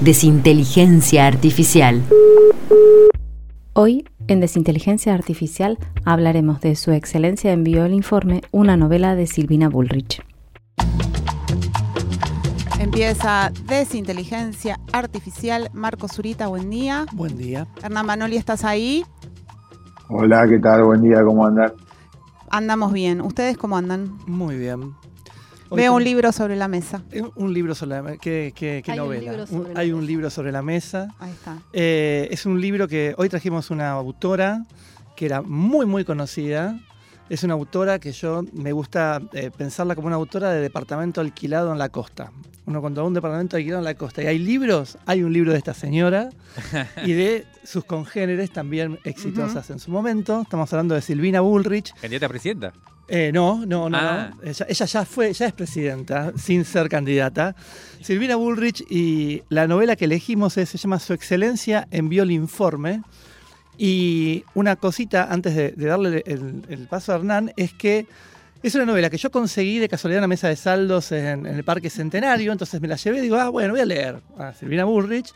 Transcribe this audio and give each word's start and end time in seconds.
Desinteligencia 0.00 1.26
Artificial. 1.26 2.00
Hoy, 3.72 4.08
en 4.28 4.38
Desinteligencia 4.38 5.12
Artificial, 5.12 5.76
hablaremos 6.04 6.60
de 6.60 6.76
Su 6.76 6.92
Excelencia 6.92 7.50
envió 7.50 7.84
el 7.84 7.94
informe, 7.94 8.42
una 8.52 8.76
novela 8.76 9.16
de 9.16 9.26
Silvina 9.26 9.68
Bullrich. 9.68 10.22
Empieza 12.78 13.50
Desinteligencia 13.66 14.78
Artificial. 14.92 15.68
Marco 15.72 16.06
Zurita, 16.06 16.46
buen 16.46 16.70
día. 16.70 17.04
Buen 17.12 17.36
día. 17.36 17.66
Hernán 17.82 18.06
Manoli, 18.06 18.36
¿estás 18.36 18.64
ahí? 18.64 19.04
Hola, 20.08 20.46
¿qué 20.48 20.60
tal? 20.60 20.84
Buen 20.84 21.02
día, 21.02 21.24
¿cómo 21.24 21.44
andan? 21.44 21.72
Andamos 22.50 22.92
bien. 22.92 23.20
¿Ustedes 23.20 23.58
cómo 23.58 23.76
andan? 23.76 24.16
Muy 24.28 24.56
bien. 24.58 24.94
Veo 25.70 25.94
un 25.94 26.04
libro 26.04 26.32
sobre 26.32 26.56
la 26.56 26.68
mesa. 26.68 27.02
Un 27.36 27.52
libro 27.52 27.74
sobre 27.74 27.96
la 27.96 28.02
mesa. 28.02 28.18
¿Qué, 28.20 28.52
qué, 28.54 28.82
qué 28.84 28.96
novela? 28.96 29.44
hay 29.74 29.92
un 29.92 30.06
libro 30.06 30.30
sobre 30.30 30.52
la 30.52 30.62
mesa. 30.62 31.14
Ahí 31.18 31.32
está. 31.32 31.58
Eh, 31.72 32.28
es 32.30 32.46
un 32.46 32.60
libro 32.60 32.88
que 32.88 33.14
hoy 33.16 33.28
trajimos 33.28 33.70
una 33.70 33.90
autora 33.90 34.64
que 35.16 35.26
era 35.26 35.42
muy, 35.42 35.86
muy 35.86 36.04
conocida. 36.04 36.78
Es 37.28 37.42
una 37.44 37.54
autora 37.54 37.98
que 37.98 38.12
yo 38.12 38.42
me 38.52 38.72
gusta 38.72 39.20
eh, 39.32 39.50
pensarla 39.56 39.94
como 39.94 40.06
una 40.06 40.16
autora 40.16 40.50
de 40.50 40.60
departamento 40.60 41.20
alquilado 41.20 41.72
en 41.72 41.78
la 41.78 41.90
costa. 41.90 42.32
Uno 42.64 42.80
cuando 42.80 43.00
va 43.00 43.06
a 43.06 43.08
un 43.08 43.14
departamento 43.14 43.56
alquilado 43.56 43.80
en 43.80 43.84
la 43.84 43.94
costa 43.94 44.22
y 44.22 44.26
hay 44.26 44.38
libros, 44.38 44.98
hay 45.06 45.22
un 45.22 45.32
libro 45.32 45.52
de 45.52 45.58
esta 45.58 45.74
señora 45.74 46.30
y 47.04 47.12
de 47.12 47.46
sus 47.64 47.84
congéneres 47.84 48.50
también 48.50 48.98
exitosas 49.04 49.70
en 49.70 49.78
su 49.78 49.90
momento. 49.90 50.42
Estamos 50.42 50.72
hablando 50.72 50.94
de 50.94 51.02
Silvina 51.02 51.40
Bullrich. 51.40 51.92
¿Candidata 52.00 52.26
a 52.26 52.28
presidenta? 52.28 52.72
Eh, 53.08 53.30
no, 53.32 53.64
no, 53.64 53.88
no, 53.88 53.96
Ah. 53.98 54.30
no. 54.36 54.42
Ella, 54.50 54.66
ella 54.68 54.84
ya 54.86 55.04
fue, 55.06 55.32
ya 55.32 55.46
es 55.46 55.52
presidenta, 55.54 56.32
sin 56.36 56.64
ser 56.64 56.88
candidata. 56.90 57.56
Silvina 58.02 58.36
Bullrich 58.36 58.82
y 58.90 59.42
la 59.48 59.66
novela 59.66 59.96
que 59.96 60.04
elegimos 60.04 60.56
es- 60.58 60.68
se 60.68 60.78
llama 60.78 60.98
Su 60.98 61.14
Excelencia 61.14 61.88
envió 61.90 62.22
el 62.24 62.30
informe. 62.32 63.02
Y 63.78 64.44
una 64.54 64.76
cosita 64.76 65.28
antes 65.30 65.54
de, 65.54 65.70
de 65.72 65.86
darle 65.86 66.22
el, 66.26 66.64
el 66.68 66.86
paso 66.88 67.12
a 67.12 67.16
Hernán 67.16 67.52
es 67.56 67.72
que 67.72 68.06
es 68.62 68.74
una 68.74 68.84
novela 68.84 69.08
que 69.08 69.18
yo 69.18 69.30
conseguí 69.30 69.78
de 69.78 69.88
casualidad 69.88 70.18
en 70.18 70.22
una 70.22 70.28
mesa 70.28 70.48
de 70.48 70.56
saldos 70.56 71.12
en, 71.12 71.46
en 71.46 71.54
el 71.54 71.62
Parque 71.62 71.88
Centenario, 71.90 72.50
entonces 72.50 72.80
me 72.80 72.88
la 72.88 72.96
llevé 72.96 73.18
y 73.18 73.20
digo, 73.20 73.36
ah, 73.36 73.50
bueno, 73.50 73.72
voy 73.74 73.80
a 73.80 73.86
leer 73.86 74.20
a 74.36 74.52
Silvina 74.52 74.84
Bullrich. 74.84 75.32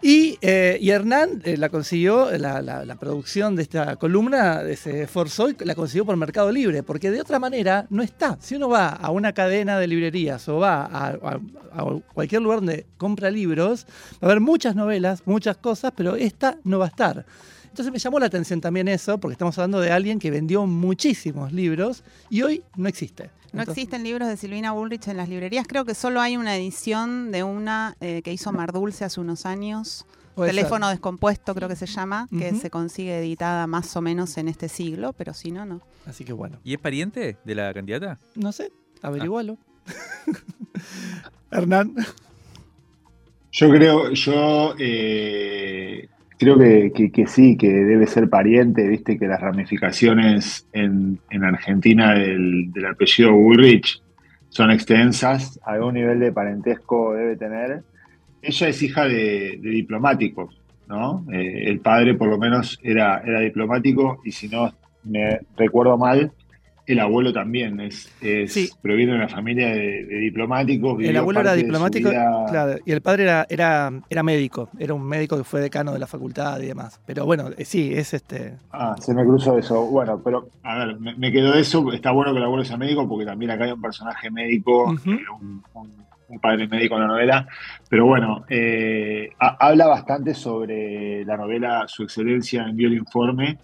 Y, 0.00 0.38
eh, 0.42 0.78
y 0.80 0.90
Hernán 0.90 1.42
eh, 1.44 1.56
la 1.56 1.70
consiguió, 1.70 2.30
la, 2.38 2.62
la- 2.62 2.94
producción 2.96 3.56
de 3.56 3.62
esta 3.62 3.96
columna 3.96 4.62
eh, 4.62 4.76
se 4.76 5.02
esforzó 5.02 5.50
y 5.50 5.56
la 5.64 5.74
consiguió 5.74 6.04
por 6.04 6.16
Mercado 6.16 6.52
Libre, 6.52 6.84
porque 6.84 7.10
de 7.10 7.20
otra 7.20 7.40
manera 7.40 7.84
no 7.90 8.02
está. 8.04 8.38
Si 8.40 8.54
uno 8.54 8.68
va 8.68 8.90
a 8.90 9.10
una 9.10 9.32
cadena 9.32 9.76
de 9.78 9.88
librerías 9.88 10.48
o 10.48 10.58
va 10.58 10.84
a- 10.84 11.08
a 11.72 11.84
cualquier 12.14 12.42
lugar 12.42 12.58
donde 12.60 12.86
compra 12.96 13.30
libros, 13.30 13.86
va 14.14 14.18
a 14.22 14.26
haber 14.26 14.40
muchas 14.40 14.76
novelas, 14.76 15.22
muchas 15.26 15.56
cosas, 15.56 15.92
pero 15.96 16.14
esta 16.14 16.58
no 16.62 16.78
va 16.78 16.84
a 16.86 16.88
estar. 16.88 17.26
Entonces 17.78 17.92
me 17.92 18.00
llamó 18.00 18.18
la 18.18 18.26
atención 18.26 18.60
también 18.60 18.88
eso, 18.88 19.18
porque 19.18 19.34
estamos 19.34 19.56
hablando 19.56 19.78
de 19.78 19.92
alguien 19.92 20.18
que 20.18 20.32
vendió 20.32 20.66
muchísimos 20.66 21.52
libros 21.52 22.02
y 22.28 22.42
hoy 22.42 22.64
no 22.74 22.88
existe. 22.88 23.30
No 23.52 23.60
Entonces- 23.60 23.68
existen 23.84 24.02
libros 24.02 24.26
de 24.26 24.36
Silvina 24.36 24.72
Bullrich 24.72 25.06
en 25.06 25.16
las 25.16 25.28
librerías. 25.28 25.64
Creo 25.68 25.84
que 25.84 25.94
solo 25.94 26.20
hay 26.20 26.36
una 26.36 26.56
edición 26.56 27.30
de 27.30 27.44
una 27.44 27.94
eh, 28.00 28.22
que 28.22 28.32
hizo 28.32 28.50
Mar 28.50 28.72
Dulce 28.72 29.04
hace 29.04 29.20
unos 29.20 29.46
años. 29.46 30.06
Ser. 30.34 30.46
Teléfono 30.46 30.88
descompuesto, 30.88 31.54
creo 31.54 31.68
que 31.68 31.76
se 31.76 31.86
llama, 31.86 32.26
que 32.36 32.52
se 32.56 32.68
consigue 32.68 33.16
editada 33.20 33.68
más 33.68 33.94
o 33.96 34.00
menos 34.02 34.36
en 34.38 34.48
este 34.48 34.68
siglo, 34.68 35.12
pero 35.12 35.32
si 35.32 35.52
no, 35.52 35.64
no. 35.64 35.80
Así 36.04 36.24
que 36.24 36.32
bueno, 36.32 36.58
¿Y 36.64 36.74
es 36.74 36.80
pariente 36.80 37.36
de 37.44 37.54
la 37.54 37.72
candidata? 37.72 38.18
no 38.34 38.50
sé, 38.50 38.72
averigualo. 39.02 39.56
Hernán. 41.52 41.94
Yo 43.52 43.70
creo, 43.70 44.10
yo 44.12 44.74
eh, 44.78 46.08
creo 46.38 46.58
que, 46.58 47.10
que- 47.12 47.26
sí, 47.26 47.56
que 47.56 47.68
debe 47.72 48.06
ser 48.06 48.28
pariente, 48.30 48.86
viste 48.88 49.18
que 49.18 49.26
las 49.26 49.40
ramificaciones 49.40 50.66
en, 50.72 51.18
en 51.30 51.44
Argentina 51.44 52.14
del, 52.14 52.72
del 52.72 52.86
apellido 52.86 53.32
Bullrich 53.34 54.02
son 54.50 54.70
extensas, 54.70 55.60
algún 55.64 55.94
nivel 55.94 56.20
de 56.20 56.32
parentesco 56.32 57.14
debe 57.14 57.36
tener. 57.36 57.82
Ella 58.40 58.68
es 58.68 58.82
hija 58.82 59.04
de, 59.06 59.58
de 59.60 59.70
diplomáticos, 59.70 60.60
¿no? 60.88 61.26
Eh, 61.32 61.64
el 61.66 61.80
padre 61.80 62.14
por 62.14 62.28
lo 62.28 62.38
menos 62.38 62.78
era, 62.82 63.20
era 63.24 63.40
diplomático 63.40 64.20
y 64.24 64.32
si 64.32 64.48
no 64.48 64.72
me 65.04 65.40
recuerdo 65.56 65.98
mal, 65.98 66.32
el 66.92 67.00
abuelo 67.00 67.32
también 67.32 67.78
es, 67.80 68.10
es- 68.20 68.52
Sí. 68.52 68.70
proviene 68.82 69.12
de 69.12 69.18
una 69.18 69.28
familia 69.28 69.68
de, 69.68 70.04
de 70.06 70.16
diplomáticos. 70.18 71.00
El 71.02 71.16
abuelo 71.16 71.40
era 71.40 71.54
diplomático, 71.54 72.10
vida- 72.10 72.46
claro, 72.48 72.78
y 72.84 72.92
el 72.92 73.00
padre 73.02 73.24
era, 73.24 73.46
era, 73.48 73.92
era 74.08 74.22
médico, 74.22 74.68
era 74.78 74.94
un 74.94 75.04
médico 75.06 75.36
que 75.36 75.44
fue 75.44 75.60
decano 75.60 75.92
de 75.92 75.98
la 75.98 76.06
facultad 76.06 76.60
y 76.60 76.66
demás. 76.66 77.00
Pero 77.06 77.26
bueno, 77.26 77.50
eh, 77.56 77.64
sí, 77.64 77.92
es 77.94 78.14
este. 78.14 78.54
Ah, 78.72 78.96
se 79.00 79.14
me 79.14 79.24
cruzó 79.24 79.58
eso. 79.58 79.86
Bueno, 79.86 80.20
pero 80.24 80.48
a 80.62 80.78
ver, 80.78 80.98
me, 80.98 81.14
me 81.16 81.30
quedó 81.32 81.54
eso. 81.54 81.92
Está 81.92 82.10
bueno 82.12 82.32
que 82.32 82.38
el 82.38 82.44
abuelo 82.44 82.64
sea 82.64 82.76
médico 82.76 83.08
porque 83.08 83.24
también 83.26 83.50
acá 83.50 83.64
hay 83.64 83.72
un 83.72 83.82
personaje 83.82 84.30
médico, 84.30 84.92
eh, 85.06 85.10
un, 85.40 85.62
un- 85.74 85.98
un 86.30 86.40
padre 86.40 86.68
médico 86.68 86.94
en 86.96 87.00
la 87.02 87.06
novela. 87.06 87.48
Pero 87.88 88.04
bueno, 88.04 88.44
eh, 88.50 89.30
ha- 89.40 89.56
habla 89.68 89.86
bastante 89.86 90.34
sobre 90.34 91.24
la 91.24 91.38
novela 91.38 91.84
Su 91.88 92.02
Excelencia 92.02 92.64
envió 92.68 92.88
el 92.88 92.94
informe. 92.98 93.56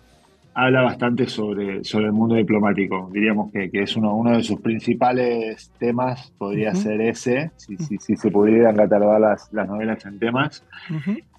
Habla 0.57 0.83
bastante 0.83 1.27
sobre, 1.27 1.83
sobre 1.83 2.07
el 2.07 2.13
mundo 2.13 2.37
diplomático. 2.37 3.11
Diríamos 3.13 3.51
que, 3.51 3.71
que 3.71 3.83
es 3.83 3.97
uno, 3.97 4.15
uno 4.15 4.37
de 4.37 4.43
sus 4.45 4.61
principales 4.61 5.73
temas, 5.79 6.33
podría 6.39 6.75
ser 6.77 7.01
ese, 7.01 7.51
si, 7.57 7.77
si, 7.77 7.99
si 7.99 8.17
se 8.17 8.31
pudieran 8.31 8.77
catalogar 8.77 9.21
las, 9.21 9.53
las 9.53 9.67
novelas 9.69 10.07
en 10.07 10.19
temas. 10.19 10.65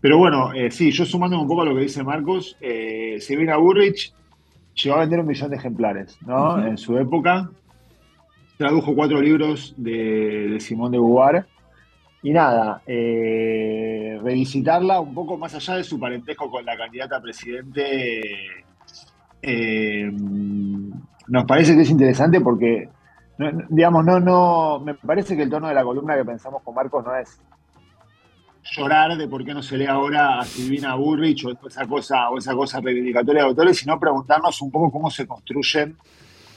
Pero 0.02 0.18
bueno, 0.18 0.52
eh, 0.54 0.70
sí, 0.70 0.92
yo 0.92 1.06
sumándome 1.06 1.44
un 1.44 1.48
poco 1.48 1.62
a 1.62 1.66
lo 1.66 1.76
que 1.76 1.82
dice 1.82 2.04
Marcos, 2.04 2.58
eh, 2.60 3.18
Silvina 3.22 3.56
Burrich 3.56 4.14
llegó 4.76 4.98
a 4.98 5.00
vender 5.00 5.22
un 5.22 5.28
millón 5.28 5.50
de 5.50 5.56
ejemplares, 5.56 6.18
¿no? 6.26 6.66
En 6.66 6.78
su 6.78 6.98
época. 6.98 7.50
Tradujo 8.58 8.96
cuatro 8.96 9.22
libros 9.22 9.74
de, 9.78 10.50
de 10.50 10.60
Simón 10.60 10.92
de 10.92 10.98
Beauvoir. 10.98 11.46
Y 12.22 12.32
nada, 12.32 12.82
eh, 12.88 14.20
revisitarla 14.22 15.00
un 15.00 15.14
poco 15.14 15.38
más 15.38 15.54
allá 15.56 15.76
de 15.76 15.84
su 15.84 16.00
parentesco 16.00 16.50
con 16.50 16.66
la 16.66 16.76
candidata 16.76 17.18
a 17.18 17.22
presidente, 17.22 18.22
eh, 19.48 20.12
nos 21.28 21.46
parece 21.46 21.76
que 21.76 21.82
es 21.82 21.90
interesante 21.90 22.42
porque, 22.42 22.90
no- 23.38 23.52
digamos, 23.70 24.04
no, 24.06 24.20
no, 24.20 24.80
me 24.80 24.94
parece 24.96 25.36
que 25.36 25.44
el 25.44 25.50
tono 25.50 25.68
de 25.68 25.74
la 25.76 25.84
columna 25.84 26.16
que 26.16 26.26
pensamos 26.26 26.62
con 26.64 26.74
Marcos 26.76 27.06
no 27.06 27.16
es 27.16 27.40
llorar 28.76 29.16
de 29.16 29.28
por 29.28 29.46
qué 29.46 29.54
no 29.54 29.62
se 29.62 29.78
lee 29.78 29.86
ahora 29.86 30.40
a 30.40 30.44
Silvina 30.46 30.96
Burrich 30.96 31.46
o 31.46 31.68
esa 31.68 31.86
cosa, 31.86 32.30
o 32.32 32.38
esa 32.40 32.54
cosa 32.56 32.82
reivindicatoria 32.82 33.44
de 33.44 33.50
autores, 33.50 33.78
sino 33.78 34.00
preguntarnos 34.00 34.60
un 34.62 34.72
poco 34.72 34.92
cómo 34.92 35.10
se 35.12 35.28
construyen 35.28 35.96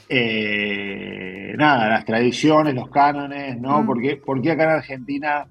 eh, 0.09 1.53
nada, 1.57 1.87
las 1.89 2.05
tradiciones, 2.05 2.73
los 2.73 2.89
cánones, 2.89 3.59
¿no? 3.61 3.83
Mm. 3.83 3.85
¿Por, 3.85 4.01
qué, 4.01 4.15
por 4.17 4.41
qué 4.41 4.51
acá 4.51 4.63
en 4.63 4.69
Argentina 4.71 5.45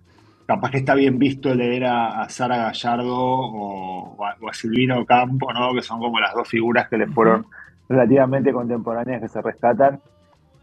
capaz 0.48 0.70
que 0.70 0.78
está 0.78 0.94
bien 0.94 1.18
visto 1.18 1.54
leer 1.54 1.84
a, 1.84 2.22
a 2.22 2.28
Sara 2.30 2.56
Gallardo 2.56 3.14
o, 3.14 4.14
o 4.16 4.24
a, 4.24 4.34
o 4.40 4.48
a 4.48 4.54
Silvina 4.54 4.98
Ocampo, 4.98 5.52
¿no? 5.52 5.74
Que 5.74 5.82
son 5.82 6.00
como 6.00 6.18
las 6.18 6.32
dos 6.32 6.48
figuras 6.48 6.88
que 6.88 6.96
les 6.96 7.12
fueron 7.12 7.44
relativamente 7.86 8.50
contemporáneas 8.50 9.20
que 9.20 9.28
se 9.28 9.42
rescatan, 9.42 10.00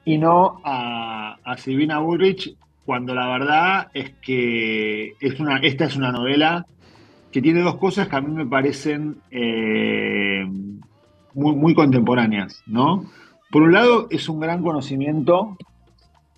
y 0.03 0.17
no 0.17 0.59
a, 0.63 1.37
a 1.43 1.57
Silvina 1.57 1.99
Bullrich, 1.99 2.55
cuando 2.83 3.13
la 3.13 3.27
verdad 3.27 3.87
es 3.93 4.09
que 4.23 5.13
es 5.19 5.39
una, 5.39 5.57
esta 5.57 5.85
es 5.85 5.95
una 5.95 6.11
novela 6.11 6.65
que 7.31 7.43
tiene 7.43 7.61
dos 7.61 7.75
cosas 7.75 8.07
que 8.07 8.15
a 8.15 8.21
mí 8.21 8.33
me 8.33 8.47
parecen 8.47 9.17
eh, 9.29 10.47
muy, 11.35 11.55
muy 11.55 11.75
contemporáneas, 11.75 12.63
¿no? 12.65 13.05
Por 13.51 13.61
un 13.61 13.73
lado, 13.73 14.07
es 14.09 14.29
un 14.29 14.39
gran 14.39 14.63
conocimiento 14.63 15.57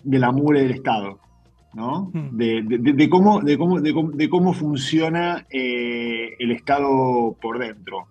de 0.02 0.18
la 0.18 0.32
mugre 0.32 0.60
del 0.62 0.72
Estado, 0.72 1.18
¿no? 1.74 2.10
Mm. 2.12 2.36
De, 2.36 2.62
de- 2.62 2.78
de- 2.78 2.92
de 2.92 3.08
cómo, 3.08 3.40
de, 3.40 3.56
cómo, 3.58 3.80
de, 3.80 3.92
cómo, 3.92 4.10
de 4.10 4.28
cómo 4.28 4.52
funciona 4.52 5.46
eh, 5.50 6.34
el 6.38 6.50
Estado 6.52 7.36
por 7.40 7.58
dentro. 7.58 8.08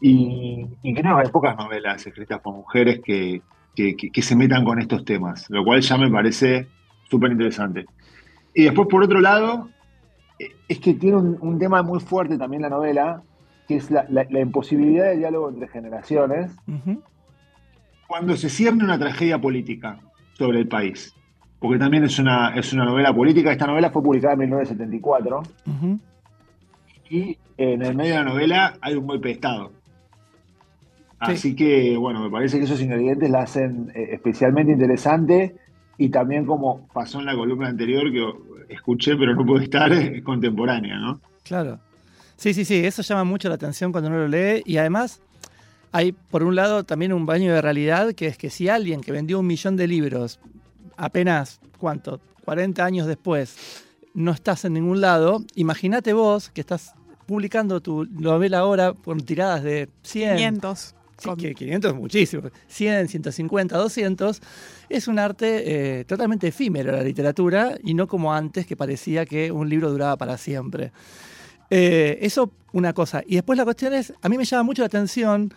Y, 0.00 0.66
y 0.82 0.94
creo 0.94 1.16
que 1.16 1.22
hay 1.22 1.28
pocas 1.32 1.56
novelas 1.56 2.06
escritas 2.06 2.40
por 2.40 2.54
mujeres 2.54 3.00
que, 3.04 3.40
que- 3.74 3.96
que- 3.96 4.10
que 4.10 4.22
se 4.22 4.36
metan 4.36 4.64
con 4.64 4.78
estos 4.80 5.04
temas, 5.04 5.46
lo 5.48 5.64
cual 5.64 5.80
ya 5.80 5.96
me 5.96 6.10
parece 6.10 6.68
súper 7.10 7.32
interesante. 7.32 7.86
Y 8.54 8.64
después, 8.64 8.86
por 8.88 9.02
otro 9.02 9.20
lado, 9.20 9.68
es 10.68 10.78
que 10.80 10.94
tiene 10.94 11.16
un, 11.16 11.38
un 11.40 11.58
tema 11.58 11.82
muy 11.82 12.00
fuerte 12.00 12.36
también 12.36 12.62
la 12.62 12.68
novela, 12.68 13.22
que 13.66 13.76
es 13.76 13.90
la, 13.90 14.04
la- 14.10 14.26
la 14.28 14.40
imposibilidad 14.40 15.06
de 15.06 15.16
diálogo 15.18 15.48
entre 15.48 15.68
generaciones 15.68 16.52
cuando 18.06 18.36
se 18.36 18.50
cierne 18.50 18.84
una 18.84 18.98
tragedia 18.98 19.40
política 19.40 19.98
sobre 20.34 20.58
el 20.60 20.68
país. 20.68 21.14
Porque 21.64 21.78
también 21.78 22.04
es 22.04 22.18
una, 22.18 22.54
es 22.54 22.74
una 22.74 22.84
novela 22.84 23.14
política. 23.14 23.50
Esta 23.50 23.66
novela 23.66 23.88
fue 23.88 24.02
publicada 24.02 24.34
en 24.34 24.40
1974 24.40 25.42
Ujú. 25.64 25.98
y 27.08 27.38
en 27.56 27.80
el 27.80 27.94
medio 27.96 28.12
de 28.12 28.18
la 28.18 28.24
novela 28.24 28.74
hay 28.82 28.96
un 28.96 29.06
golpe 29.06 29.28
de 29.28 29.34
Estado. 29.36 29.72
Así 31.18 31.56
que, 31.56 31.96
bueno, 31.96 32.20
me 32.22 32.28
parece 32.28 32.58
que 32.58 32.64
esos 32.64 32.82
ingredientes 32.82 33.30
la 33.30 33.44
hacen 33.44 33.90
eh, 33.94 34.10
especialmente 34.12 34.72
interesante 34.72 35.56
y 35.96 36.10
también 36.10 36.44
como 36.44 36.86
pasó 36.92 37.20
en 37.20 37.24
la 37.24 37.34
columna 37.34 37.68
anterior 37.68 38.12
que 38.12 38.74
escuché 38.74 39.16
pero 39.16 39.34
no 39.34 39.46
pude 39.46 39.64
estar, 39.64 39.90
es 39.94 40.22
contemporánea, 40.22 40.98
¿no? 40.98 41.18
Claro. 41.44 41.78
Sí, 42.36 42.52
sí, 42.52 42.66
sí, 42.66 42.84
eso 42.84 43.00
llama 43.00 43.24
mucho 43.24 43.48
la 43.48 43.54
atención 43.54 43.90
cuando 43.90 44.10
uno 44.10 44.18
lo 44.18 44.28
lee 44.28 44.62
y 44.66 44.76
además 44.76 45.22
hay 45.92 46.12
por 46.12 46.42
un 46.42 46.56
lado 46.56 46.84
también 46.84 47.14
un 47.14 47.24
baño 47.24 47.54
de 47.54 47.62
realidad 47.62 48.12
que 48.12 48.26
es 48.26 48.36
que 48.36 48.50
si 48.50 48.68
alguien 48.68 49.00
que 49.00 49.12
vendió 49.12 49.40
un 49.40 49.46
millón 49.46 49.76
de 49.76 49.88
libros 49.88 50.40
apenas, 50.96 51.60
¿cuánto? 51.78 52.20
40 52.44 52.84
años 52.84 53.06
después, 53.06 53.56
no 54.14 54.32
estás 54.32 54.64
en 54.64 54.74
ningún 54.74 55.00
lado, 55.00 55.42
imagínate 55.54 56.12
vos 56.12 56.50
que 56.50 56.60
estás 56.60 56.94
publicando 57.26 57.80
tu 57.80 58.04
novela 58.06 58.58
ahora 58.58 58.92
por 58.92 59.20
tiradas 59.22 59.62
de 59.62 59.88
100, 60.02 60.36
500. 60.36 60.94
Sí, 61.16 61.30
que 61.38 61.54
500 61.54 61.92
es 61.92 61.96
muchísimo. 61.96 62.42
100, 62.66 63.08
150, 63.08 63.76
200. 63.76 64.40
Es 64.88 65.08
un 65.08 65.18
arte 65.18 66.00
eh, 66.00 66.04
totalmente 66.04 66.48
efímero 66.48 66.92
la 66.92 67.02
literatura 67.02 67.76
y 67.82 67.94
no 67.94 68.08
como 68.08 68.34
antes 68.34 68.66
que 68.66 68.76
parecía 68.76 69.24
que 69.24 69.50
un 69.52 69.68
libro 69.68 69.90
duraba 69.90 70.16
para 70.16 70.36
siempre. 70.36 70.92
Eh, 71.70 72.18
eso, 72.20 72.52
una 72.72 72.92
cosa. 72.92 73.22
Y 73.26 73.36
después 73.36 73.56
la 73.56 73.64
cuestión 73.64 73.94
es, 73.94 74.12
a 74.22 74.28
mí 74.28 74.36
me 74.36 74.44
llama 74.44 74.64
mucho 74.64 74.82
la 74.82 74.86
atención, 74.86 75.52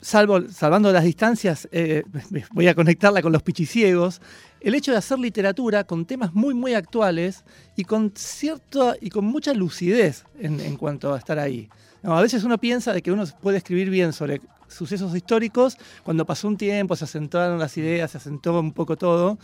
salvo, 0.00 0.48
salvando 0.48 0.92
las 0.92 1.04
distancias, 1.04 1.68
eh, 1.72 2.04
voy 2.52 2.68
a 2.68 2.74
conectarla 2.74 3.22
con 3.22 3.32
los 3.32 3.42
pichiciegos, 3.42 4.20
el 4.60 4.74
hecho 4.74 4.92
de 4.92 4.98
hacer 4.98 5.18
literatura 5.18 5.84
con 5.84 6.04
temas 6.04 6.34
muy, 6.34 6.54
muy 6.54 6.74
actuales 6.74 7.44
y 7.76 7.84
con 7.84 8.12
cierto 8.14 8.94
y 9.00 9.10
con 9.10 9.24
mucha 9.24 9.54
lucidez 9.54 10.24
en, 10.38 10.60
en 10.60 10.76
cuanto 10.76 11.14
a 11.14 11.18
estar 11.18 11.38
ahí. 11.38 11.68
A 12.02 12.20
veces 12.20 12.44
uno 12.44 12.58
piensa 12.58 12.92
de 12.92 13.02
que 13.02 13.12
uno 13.12 13.24
puede 13.42 13.58
escribir 13.58 13.90
bien 13.90 14.12
sobre 14.12 14.40
sucesos 14.68 15.14
históricos 15.16 15.76
cuando 16.02 16.24
pasó 16.24 16.48
un 16.48 16.56
tiempo, 16.56 16.94
se 16.96 17.04
asentaron 17.04 17.58
las 17.58 17.76
ideas, 17.76 18.10
se 18.10 18.18
asentó 18.18 18.58
un 18.58 18.72
poco 18.72 18.96
todo. 18.96 19.38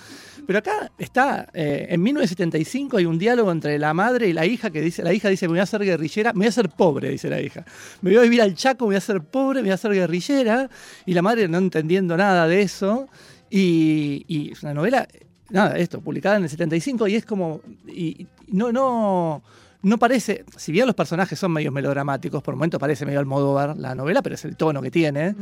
Pero 0.46 0.58
acá 0.58 0.92
está, 0.98 1.48
eh, 1.54 1.86
en 1.90 2.02
1975 2.02 2.98
hay 2.98 3.06
un 3.06 3.18
diálogo 3.18 3.50
entre 3.50 3.78
la 3.78 3.94
madre 3.94 4.28
y 4.28 4.32
la 4.32 4.46
hija 4.46 4.70
que 4.70 4.80
dice, 4.80 5.02
la 5.02 5.12
hija 5.12 5.28
dice, 5.28 5.46
me 5.46 5.52
voy 5.52 5.60
a 5.60 5.64
hacer 5.64 5.82
guerrillera, 5.82 6.32
me 6.32 6.40
voy 6.40 6.46
a 6.46 6.50
hacer 6.50 6.68
pobre, 6.70 7.10
dice 7.10 7.28
la 7.28 7.40
hija. 7.40 7.64
Me 8.02 8.10
voy 8.10 8.18
a 8.18 8.22
vivir 8.22 8.42
al 8.42 8.54
Chaco, 8.54 8.84
me 8.84 8.88
voy 8.88 8.94
a 8.96 8.98
hacer 8.98 9.22
pobre, 9.22 9.60
me 9.60 9.68
voy 9.68 9.72
a 9.72 9.74
hacer 9.74 9.92
guerrillera. 9.92 10.68
Y 11.06 11.14
la 11.14 11.22
madre 11.22 11.48
no 11.48 11.58
entendiendo 11.58 12.16
nada 12.16 12.46
de 12.46 12.62
eso. 12.62 13.08
Y, 13.50 14.24
y 14.26 14.52
es 14.52 14.62
una 14.62 14.74
novela, 14.74 15.06
nada, 15.50 15.76
esto, 15.76 16.00
publicada 16.00 16.36
en 16.36 16.44
el 16.44 16.50
75 16.50 17.08
y 17.08 17.16
es 17.16 17.24
como, 17.24 17.60
y, 17.86 18.26
no, 18.48 18.72
no, 18.72 19.42
no 19.84 19.98
parece, 19.98 20.44
si 20.56 20.72
bien 20.72 20.86
los 20.86 20.94
personajes 20.96 21.38
son 21.38 21.52
medios 21.52 21.72
melodramáticos, 21.72 22.42
por 22.42 22.54
momentos 22.56 22.80
parece 22.80 23.06
medio 23.06 23.20
Almodóvar 23.20 23.76
la 23.76 23.94
novela, 23.94 24.20
pero 24.22 24.34
es 24.34 24.44
el 24.44 24.56
tono 24.56 24.82
que 24.82 24.90
tiene, 24.90 25.34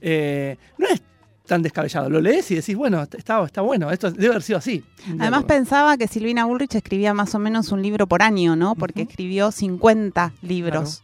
eh, 0.00 0.56
no 0.78 0.86
es 0.88 1.02
tan 1.46 1.62
descabellado. 1.62 2.10
Lo 2.10 2.20
lees 2.20 2.50
y 2.50 2.56
decís, 2.56 2.76
bueno, 2.76 3.02
está, 3.02 3.42
está 3.44 3.60
bueno, 3.62 3.90
esto 3.90 4.10
debe 4.10 4.28
haber 4.28 4.42
sido 4.42 4.58
así. 4.58 4.84
un 5.10 5.20
Además 5.20 5.44
pensaba 5.44 5.96
que 5.96 6.06
Silvina 6.06 6.44
Bullrich 6.44 6.74
escribía 6.74 7.14
más 7.14 7.34
o 7.34 7.38
menos 7.38 7.72
un 7.72 7.82
libro 7.82 8.06
por 8.06 8.22
año, 8.22 8.54
¿no? 8.56 8.74
Porque 8.74 9.02
escribió 9.02 9.50
50 9.50 10.32
libros. 10.42 11.02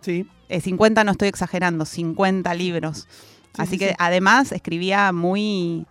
Sí, 0.00 0.26
Eh, 0.48 0.60
50 0.60 1.04
no 1.04 1.12
estoy 1.12 1.28
exagerando, 1.28 1.84
50 1.84 2.54
libros. 2.54 3.06
Sí, 3.54 3.62
Así 3.62 3.70
sí, 3.72 3.78
que 3.78 3.88
sí. 3.90 3.94
además 3.98 4.52
escribía 4.52 5.10
muy 5.12 5.86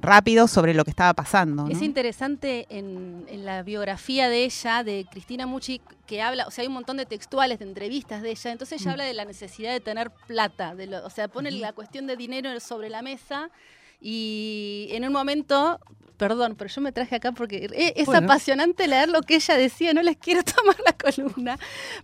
rápido 0.00 0.48
sobre 0.48 0.74
lo 0.74 0.84
que 0.84 0.90
estaba 0.90 1.14
pasando. 1.14 1.64
¿no? 1.64 1.68
Es 1.70 1.82
interesante 1.82 2.66
en, 2.70 3.24
en 3.28 3.44
la 3.44 3.62
biografía 3.62 4.28
de 4.28 4.44
ella, 4.44 4.82
de 4.84 5.06
Cristina 5.10 5.46
Mucci, 5.46 5.80
que 6.06 6.22
habla, 6.22 6.46
o 6.46 6.50
sea, 6.50 6.62
hay 6.62 6.68
un 6.68 6.74
montón 6.74 6.96
de 6.96 7.06
textuales, 7.06 7.58
de 7.58 7.64
entrevistas 7.66 8.22
de 8.22 8.30
ella, 8.30 8.50
entonces 8.52 8.80
ella 8.80 8.90
Mm. 8.90 8.92
habla 8.92 9.04
de 9.04 9.14
la 9.14 9.24
necesidad 9.24 9.72
de 9.72 9.80
tener 9.80 10.10
plata, 10.26 10.74
de 10.74 10.86
lo- 10.86 11.04
o 11.06 11.10
sea, 11.10 11.28
pone 11.28 11.50
la 11.50 11.72
cuestión 11.72 12.06
de 12.06 12.16
dinero 12.16 12.58
sobre 12.60 12.88
la 12.88 13.02
mesa 13.02 13.50
y 14.00 14.88
en 14.92 15.04
un 15.04 15.12
momento, 15.12 15.80
perdón, 16.16 16.56
pero 16.58 16.68
yo 16.68 16.80
me 16.80 16.90
traje 16.92 17.14
acá 17.16 17.30
porque 17.32 17.68
e- 17.72 17.92
es, 17.96 18.06
Bueno. 18.06 18.26
apasionante 18.26 18.88
leer 18.88 19.08
lo 19.08 19.22
que 19.22 19.36
ella 19.36 19.56
decía, 19.56 19.92
no 19.92 20.02
les 20.02 20.16
quiero 20.16 20.42
tomar 20.56 20.76
la 20.84 20.92
columna, 20.92 21.58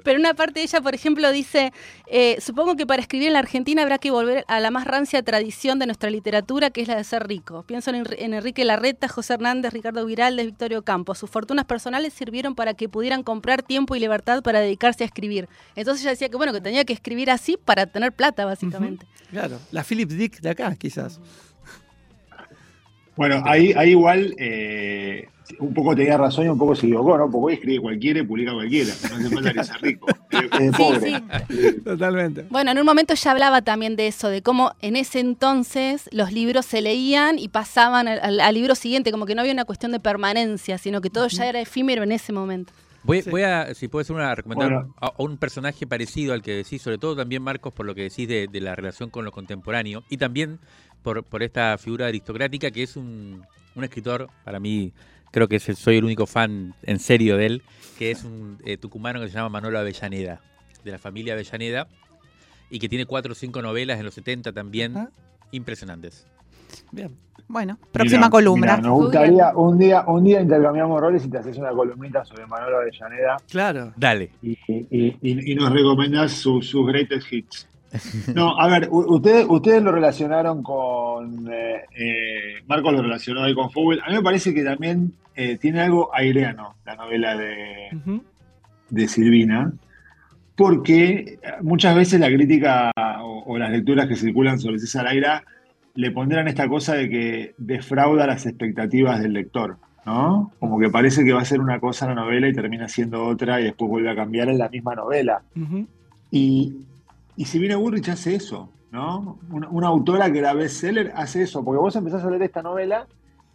pero 0.04 0.18
una 0.20 0.34
parte 0.34 0.60
de 0.60 0.64
ella, 0.66 0.80
por 0.80 0.94
ejemplo, 0.94 1.30
dice, 1.32 1.72
eh, 2.06 2.36
supongo 2.40 2.76
que 2.76 2.86
para 2.86 3.02
escribir 3.02 3.28
en 3.28 3.32
la 3.32 3.40
Argentina 3.40 3.82
habrá 3.82 3.98
que 3.98 4.10
volver 4.12 4.44
a 4.46 4.60
la 4.60 4.70
más 4.70 4.86
rancia 4.86 5.22
tradición 5.22 5.78
de 5.80 5.86
nuestra 5.86 6.10
literatura, 6.10 6.70
que 6.70 6.82
es 6.82 6.88
la 6.88 6.96
de 6.96 7.02
ser 7.04 7.26
rico. 7.26 7.64
Pienso 7.64 7.90
en 7.90 8.04
Enrique 8.34 8.64
Larreta, 8.64 9.08
José 9.08 9.34
Hernández, 9.34 9.72
Ricardo 9.72 10.04
Viraldes, 10.06 10.46
Victorio 10.46 10.82
Campos. 10.82 11.18
Sus 11.18 11.30
fortunas 11.30 11.64
personales 11.64 12.12
sirvieron 12.12 12.54
para 12.54 12.74
que 12.74 12.88
pudieran 12.88 13.22
comprar 13.24 13.62
tiempo 13.64 13.96
y 13.96 14.00
libertad 14.00 14.42
para 14.42 14.60
dedicarse 14.60 15.02
a 15.02 15.06
escribir. 15.06 15.48
Entonces 15.74 16.02
ella 16.04 16.10
decía 16.12 16.28
que 16.28 16.36
bueno, 16.36 16.52
que 16.52 16.60
tenía 16.60 16.84
que 16.84 16.92
escribir 16.92 17.30
así 17.32 17.56
para 17.64 17.86
tener 17.86 18.12
plata, 18.12 18.44
básicamente. 18.44 19.06
claro. 19.30 19.58
La 19.72 19.82
Philip 19.82 20.08
Dick 20.10 20.40
de 20.40 20.50
acá, 20.50 20.74
quizás. 20.76 21.18
Bueno, 23.16 23.42
ahí, 23.46 23.72
ahí 23.76 23.90
igual 23.90 24.34
eh, 24.38 25.28
un 25.60 25.72
poco 25.72 25.94
tenía 25.94 26.16
razón 26.16 26.46
y 26.46 26.48
un 26.48 26.58
poco 26.58 26.74
se 26.74 26.86
equivocó, 26.86 27.16
¿no? 27.16 27.30
Porque 27.30 27.44
hoy 27.46 27.54
escribe 27.54 27.80
cualquiera 27.80 28.20
y 28.20 28.22
publica 28.24 28.52
cualquiera. 28.52 28.92
No 29.08 29.16
hace 29.16 29.30
falta 29.30 29.52
que 29.52 29.64
sea 29.64 29.76
rico. 29.78 30.06
Es 30.30 30.50
de 30.50 30.72
Sí, 30.72 30.76
pobre. 30.76 31.22
Totalmente. 31.84 32.44
Bueno, 32.50 32.70
en 32.72 32.78
un 32.78 32.84
momento 32.86 33.12
ella 33.12 33.30
hablaba 33.30 33.62
también 33.62 33.96
de 33.96 34.06
eso, 34.08 34.28
de 34.28 34.42
cómo 34.42 34.72
en 34.80 34.96
ese 34.96 35.20
entonces 35.20 36.08
los 36.12 36.32
libros 36.32 36.66
se 36.66 36.80
leían 36.82 37.38
y 37.38 37.48
pasaban 37.48 38.08
al, 38.08 38.18
al- 38.20 38.40
al 38.40 38.54
libro 38.54 38.74
siguiente, 38.74 39.10
como 39.12 39.26
que 39.26 39.34
no 39.34 39.40
había 39.42 39.52
una 39.52 39.64
cuestión 39.64 39.92
de 39.92 40.00
permanencia, 40.00 40.78
sino 40.78 41.00
que 41.00 41.10
todo 41.10 41.28
ya 41.28 41.46
era 41.48 41.60
efímero 41.60 42.02
en 42.02 42.12
ese 42.12 42.32
momento. 42.32 42.72
Voy, 43.04 43.20
Sí. 43.20 43.28
voy 43.30 43.42
a, 43.42 43.74
si 43.74 43.86
puedo 43.88 44.00
hacer 44.00 44.16
una 44.16 44.34
recomendar 44.34 44.70
Bueno. 44.72 44.94
a, 44.98 45.08
a 45.08 45.12
un 45.18 45.36
personaje 45.36 45.86
parecido 45.86 46.32
al 46.32 46.40
que 46.42 46.52
decís, 46.52 46.80
sobre 46.80 46.96
todo 46.96 47.14
también 47.14 47.42
Marcos 47.42 47.72
por 47.74 47.84
lo 47.84 47.94
que 47.94 48.02
decís 48.04 48.26
de, 48.26 48.48
de 48.50 48.60
la 48.62 48.74
relación 48.74 49.10
con 49.10 49.26
lo 49.26 49.30
contemporáneo 49.30 50.02
y 50.08 50.16
también 50.16 50.58
por, 51.04 51.22
por 51.22 51.42
esta 51.44 51.78
figura 51.78 52.06
aristocrática 52.06 52.70
que 52.72 52.82
es 52.82 52.96
un, 52.96 53.42
un 53.76 53.84
escritor, 53.84 54.28
para 54.44 54.58
mí 54.58 54.92
creo 55.30 55.46
que 55.46 55.56
es 55.56 55.68
el- 55.68 55.76
soy 55.76 55.98
el 55.98 56.04
único 56.04 56.26
fan 56.26 56.74
en 56.82 56.98
serio 56.98 57.36
de 57.36 57.46
él, 57.46 57.62
que 57.98 58.10
es 58.10 58.24
un 58.24 58.58
eh, 58.64 58.76
tucumano 58.78 59.20
que 59.20 59.28
se 59.28 59.34
llama 59.34 59.50
Manolo 59.50 59.78
Avellaneda, 59.78 60.40
de 60.82 60.90
la 60.90 60.98
familia 60.98 61.34
Avellaneda, 61.34 61.86
y 62.70 62.78
que 62.78 62.88
tiene 62.88 63.04
cuatro 63.06 63.32
o 63.32 63.34
cinco 63.34 63.60
novelas 63.62 63.98
en 63.98 64.06
los 64.06 64.14
70 64.14 64.52
también 64.52 65.08
impresionantes. 65.52 66.26
Bien. 66.90 67.14
Bueno, 67.46 67.78
próxima 67.92 68.20
Mirá, 68.22 68.30
columna. 68.30 68.76
mirá, 68.76 68.88
nos 68.88 68.94
gustaría 69.02 69.52
un 69.54 69.78
día, 69.78 70.02
un 70.06 70.24
día 70.24 70.40
intercambiamos 70.40 70.98
roles 70.98 71.24
y 71.26 71.28
te 71.28 71.36
haces 71.38 71.58
una 71.58 71.70
columnita 71.70 72.24
sobre 72.24 72.46
Manolo 72.46 72.78
Avellaneda 72.78 73.36
Claro. 73.50 73.92
Dale. 73.96 74.30
y, 74.42 74.52
y- 74.66 75.18
y- 75.20 75.52
y 75.52 75.54
nos 75.54 75.70
recomendás 75.70 76.32
su- 76.32 76.62
sus 76.62 76.86
greatest 76.86 77.30
hits. 77.30 77.68
No, 78.34 78.58
a 78.60 78.68
ver, 78.68 78.88
ustedes, 78.90 79.46
ustedes 79.48 79.82
lo 79.82 79.92
relacionaron 79.92 80.62
con. 80.62 81.48
eh, 81.52 81.84
eh, 81.96 82.62
Marcos 82.66 82.92
lo 82.92 83.02
relacionó 83.02 83.42
ahí 83.42 83.54
con 83.54 83.70
fútbol. 83.70 84.00
A 84.04 84.10
mí 84.10 84.16
me 84.16 84.22
parece 84.22 84.52
que 84.52 84.64
también 84.64 85.12
eh, 85.36 85.56
tiene 85.58 85.80
algo 85.80 86.10
aireano 86.14 86.74
la 86.84 86.96
novela 86.96 87.36
de, 87.36 87.90
de 88.90 89.08
Silvina, 89.08 89.72
porque 90.56 91.38
muchas 91.62 91.94
veces 91.94 92.20
la 92.20 92.28
crítica 92.28 92.90
o, 93.22 93.44
o 93.46 93.58
las 93.58 93.70
lecturas 93.70 94.08
que 94.08 94.16
circulan 94.16 94.58
sobre 94.58 94.78
César 94.78 95.06
Aira 95.06 95.44
le 95.94 96.10
pondrán 96.10 96.48
esta 96.48 96.68
cosa 96.68 96.94
de 96.94 97.08
que 97.08 97.54
defrauda 97.58 98.26
las 98.26 98.46
expectativas 98.46 99.20
del 99.22 99.32
lector, 99.34 99.76
¿no? 100.04 100.50
Como 100.58 100.78
que 100.80 100.90
parece 100.90 101.24
que 101.24 101.32
va 101.32 101.42
a 101.42 101.44
ser 101.44 101.60
una 101.60 101.78
cosa 101.78 102.08
la 102.08 102.16
novela 102.16 102.48
y 102.48 102.52
termina 102.52 102.88
siendo 102.88 103.24
otra 103.24 103.60
y 103.60 103.64
después 103.64 103.88
vuelve 103.88 104.10
a 104.10 104.16
cambiar 104.16 104.48
en 104.48 104.58
la 104.58 104.68
misma 104.68 104.96
novela. 104.96 105.42
Y, 106.32 106.74
y 107.36 107.44
Silvina 107.44 107.76
Burrich 107.76 108.08
hace 108.08 108.34
eso, 108.36 108.70
¿no? 108.90 109.38
Una, 109.50 109.68
una 109.68 109.86
autora 109.88 110.30
que 110.32 110.38
era 110.38 110.52
bestseller 110.54 111.12
hace 111.16 111.42
eso, 111.42 111.64
porque 111.64 111.80
vos 111.80 111.96
empezás 111.96 112.24
a 112.24 112.30
leer 112.30 112.42
esta 112.42 112.62
novela 112.62 113.06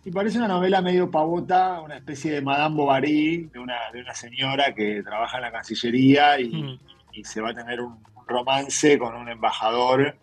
y 0.06 0.12
parece 0.12 0.38
una 0.38 0.48
novela 0.48 0.82
medio 0.82 1.12
pavota, 1.12 1.82
una 1.82 1.98
especie 1.98 2.32
de 2.32 2.42
Madame 2.42 2.76
Bovary, 2.76 3.50
de 3.54 3.60
una, 3.60 3.76
de 3.94 4.02
una 4.02 4.14
señora 4.14 4.74
que 4.74 5.04
trabaja 5.04 5.38
en 5.38 5.44
la 5.44 5.52
Cancillería 5.52 6.40
y, 6.40 6.50
Mm. 6.50 6.80
y 7.14 7.24
se 7.24 7.42
va 7.42 7.50
a 7.50 7.54
tener 7.54 7.82
un, 7.82 7.94
un 8.16 8.28
romance 8.28 8.98
con 8.98 9.16
un 9.16 9.28
embajador 9.30 10.16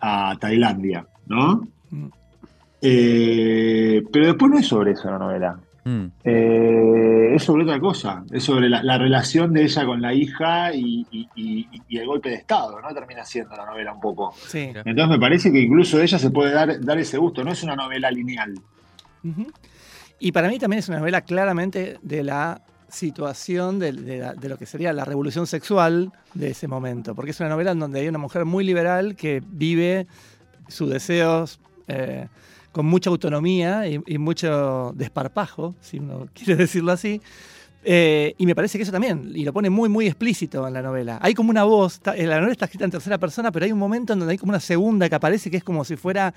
a 0.00 0.36
Tailandia, 0.40 1.06
¿no? 1.26 1.66
Mm. 1.90 2.06
Eh, 2.80 4.02
pero 4.12 4.26
después 4.26 4.50
no 4.50 4.58
es 4.58 4.66
sobre 4.66 4.92
eso 4.92 5.08
la 5.10 5.18
novela. 5.18 5.58
Mm. 5.84 6.04
Eh, 6.24 7.32
es 7.34 7.42
sobre 7.42 7.64
otra 7.64 7.80
cosa, 7.80 8.24
es 8.30 8.44
sobre 8.44 8.68
la, 8.68 8.82
la 8.82 8.98
relación 8.98 9.52
de 9.52 9.62
ella 9.64 9.84
con 9.84 10.00
la 10.00 10.14
hija 10.14 10.72
y, 10.74 11.06
y- 11.10 11.28
y- 11.34 11.68
y 11.88 11.98
el 11.98 12.06
golpe 12.06 12.28
de 12.28 12.36
Estado, 12.36 12.80
¿no? 12.80 12.92
Termina 12.94 13.24
siendo 13.24 13.56
la 13.56 13.66
novela 13.66 13.92
un 13.92 14.00
poco. 14.00 14.32
Sí. 14.46 14.70
Entonces 14.74 15.08
me 15.08 15.18
parece 15.18 15.50
que 15.50 15.60
incluso 15.60 16.00
ella 16.00 16.18
se 16.18 16.30
puede 16.30 16.52
dar, 16.52 16.80
dar 16.80 16.98
ese 16.98 17.18
gusto, 17.18 17.42
no 17.42 17.50
es 17.52 17.62
una 17.62 17.74
novela 17.76 18.10
lineal. 18.10 18.54
Y 20.18 20.32
para 20.32 20.48
mí 20.48 20.58
también 20.58 20.78
es 20.80 20.88
una 20.88 20.98
novela 20.98 21.22
claramente 21.22 21.98
de 22.02 22.22
la 22.22 22.60
situación 22.88 23.78
de, 23.78 23.92
de 23.92 24.18
la- 24.18 24.34
de 24.34 24.48
lo 24.48 24.58
que 24.58 24.66
sería 24.66 24.92
la 24.92 25.04
revolución 25.04 25.46
sexual 25.46 26.12
de 26.34 26.50
ese 26.50 26.68
momento, 26.68 27.14
porque 27.14 27.30
es 27.30 27.40
una 27.40 27.48
novela 27.48 27.70
en 27.72 27.78
donde 27.78 28.00
hay 28.00 28.08
una 28.08 28.18
mujer 28.18 28.44
muy 28.44 28.64
liberal 28.64 29.16
que 29.16 29.42
vive 29.46 30.06
sus 30.68 30.90
deseos 30.90 31.58
eh, 31.88 32.28
con 32.72 32.86
mucha 32.86 33.10
autonomía 33.10 33.86
y, 33.86 34.00
y 34.06 34.18
mucho 34.18 34.92
desparpajo, 34.96 35.74
si 35.80 35.98
uno 35.98 36.28
quiere 36.34 36.56
decirlo 36.56 36.92
así. 36.92 37.20
Eh, 37.84 38.34
y 38.38 38.46
me 38.46 38.54
parece 38.54 38.78
que 38.78 38.84
eso 38.84 38.92
también, 38.92 39.32
y 39.34 39.44
lo 39.44 39.52
pone 39.52 39.68
muy, 39.68 39.88
muy 39.88 40.06
explícito 40.06 40.66
en 40.68 40.74
la 40.74 40.82
novela. 40.82 41.18
Hay 41.20 41.34
como 41.34 41.50
una 41.50 41.64
voz, 41.64 42.00
eh, 42.14 42.26
la 42.26 42.36
novela 42.36 42.52
está 42.52 42.66
escrita 42.66 42.84
en 42.84 42.92
tercera 42.92 43.18
persona, 43.18 43.50
pero 43.50 43.64
hay 43.64 43.72
un 43.72 43.78
momento 43.78 44.12
en 44.12 44.20
donde 44.20 44.32
hay 44.32 44.38
como 44.38 44.50
una 44.50 44.60
segunda 44.60 45.08
que 45.08 45.16
aparece 45.16 45.50
que 45.50 45.56
es 45.56 45.64
como 45.64 45.84
si 45.84 45.96
fuera 45.96 46.32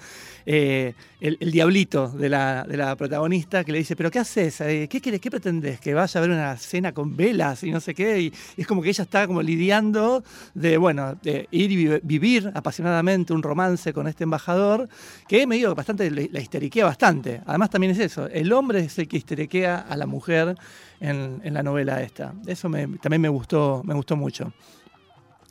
eh, 0.46 0.94
el, 1.22 1.38
diablito 1.52 2.08
de 2.08 2.30
la, 2.30 2.64
de 2.64 2.78
la 2.78 2.96
protagonista 2.96 3.64
que 3.64 3.72
le 3.72 3.78
dice, 3.78 3.96
pero 3.96 4.10
¿qué 4.10 4.20
haces? 4.20 4.58
¿Qué 4.58 5.02
querés? 5.02 5.22
¿Qué 5.22 5.30
pretendés? 5.30 5.80
¿Que 5.80 5.94
vaya 5.94 6.20
a 6.20 6.22
ver 6.22 6.32
una 6.32 6.58
cena 6.58 6.94
con 6.94 7.16
velas 7.16 7.64
y 7.64 7.72
no 7.72 7.80
sé 7.80 7.94
qué? 7.94 8.22
Y, 8.22 8.34
es 8.58 8.66
como 8.66 8.82
que 8.82 8.90
ella 8.90 9.04
está 9.04 9.28
como 9.28 9.44
lidiando 9.44 10.24
de, 10.56 10.78
bueno, 10.78 11.16
de 11.22 11.48
ir 11.52 11.72
y 11.72 11.76
vi- 11.76 12.00
vivir 12.02 12.52
apasionadamente 12.56 13.34
un 13.34 13.44
romance 13.44 13.94
con 13.94 14.08
este 14.08 14.24
embajador, 14.24 14.90
que 15.28 15.46
me 15.46 15.58
digo 15.58 15.76
bastante, 15.76 16.10
la 16.10 16.42
histeriquea 16.42 16.86
bastante. 16.86 17.42
Además 17.46 17.70
también 17.70 17.92
es 17.92 18.00
eso, 18.00 18.28
el 18.28 18.52
hombre 18.52 18.80
es 18.80 18.98
el 18.98 19.08
que 19.08 19.18
histeriquea 19.18 19.78
a 19.78 19.96
la 19.96 20.08
mujer 20.08 20.56
en, 21.00 21.42
en 21.44 21.54
la 21.54 21.64
novela 21.64 22.02
esta. 22.02 22.34
Eso 22.48 22.70
me- 22.70 22.88
también 23.00 23.22
me 23.22 23.30
gustó, 23.30 23.82
me 23.86 23.94
gustó 23.94 24.16
mucho. 24.16 24.54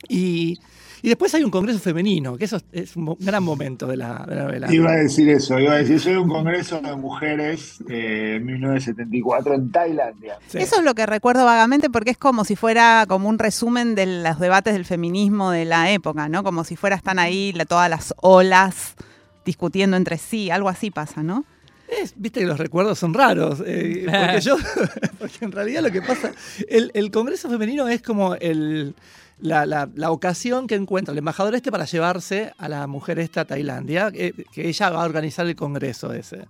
Y, 0.07 0.59
y 1.01 1.07
después 1.07 1.33
hay 1.33 1.43
un 1.43 1.49
congreso 1.49 1.79
femenino, 1.79 2.37
que 2.37 2.45
eso 2.45 2.57
es- 2.71 2.95
un 2.95 3.15
gran 3.19 3.43
momento 3.43 3.87
de 3.87 3.97
la, 3.97 4.23
de 4.27 4.35
la 4.35 4.43
novela. 4.43 4.73
Iba 4.73 4.91
a 4.91 4.95
decir 4.97 5.29
eso, 5.29 5.57
iba 5.59 5.73
a 5.73 5.77
decir, 5.77 5.99
soy 5.99 6.13
un 6.15 6.27
congreso 6.29 6.79
de 6.81 6.95
mujeres 6.95 7.79
eh, 7.89 8.35
en 8.37 8.45
1974 8.45 9.53
en 9.55 9.71
Tailandia. 9.71 10.37
Sí. 10.47 10.59
Eso 10.59 10.77
es 10.77 10.83
lo 10.83 10.93
que 10.93 11.05
recuerdo 11.07 11.43
vagamente 11.45 11.89
porque 11.89 12.11
es 12.11 12.17
como 12.17 12.45
si 12.45 12.55
fuera 12.55 13.05
como 13.07 13.29
un 13.29 13.39
resumen 13.39 13.95
de 13.95 14.05
los 14.23 14.39
debates 14.39 14.73
del 14.73 14.85
feminismo 14.85 15.49
de 15.51 15.65
la 15.65 15.89
época, 15.91 16.29
¿no? 16.29 16.43
Como 16.43 16.63
si 16.63 16.75
fuera 16.75 16.95
están 16.95 17.17
ahí 17.17 17.51
la- 17.53 17.65
todas 17.65 17.89
las 17.89 18.13
olas 18.21 18.95
discutiendo 19.43 19.97
entre 19.97 20.17
sí, 20.17 20.51
algo 20.51 20.69
así 20.69 20.91
pasa, 20.91 21.23
¿no? 21.23 21.45
Es- 21.87 22.13
Viste 22.17 22.39
que 22.41 22.45
los 22.45 22.57
recuerdos 22.57 22.97
son 22.99 23.13
raros, 23.13 23.61
eh, 23.65 24.05
porque 24.27 24.41
yo, 24.41 24.57
porque 25.19 25.45
en 25.45 25.51
realidad 25.51 25.81
lo 25.83 25.91
que 25.91 26.01
pasa, 26.01 26.31
el, 26.67 26.91
el 26.93 27.11
Congreso 27.11 27.49
Femenino 27.49 27.87
es 27.87 28.01
como 28.01 28.35
el, 28.35 28.95
la, 29.39 29.65
la- 29.65 29.89
la 29.95 30.11
ocasión 30.11 30.65
que 30.67 30.75
encuentra 30.75 31.11
el 31.11 31.17
embajador 31.19 31.53
este 31.55 31.71
para 31.71 31.85
llevarse 31.85 32.53
a 32.57 32.69
la 32.69 32.87
mujer 32.87 33.19
esta 33.19 33.41
a 33.41 33.45
Tailandia, 33.45 34.11
eh, 34.13 34.33
que 34.51 34.67
ella 34.67 34.89
va 34.89 35.03
a 35.03 35.05
organizar 35.05 35.45
el 35.45 35.55
Congreso 35.55 36.11
ese. 36.13 36.45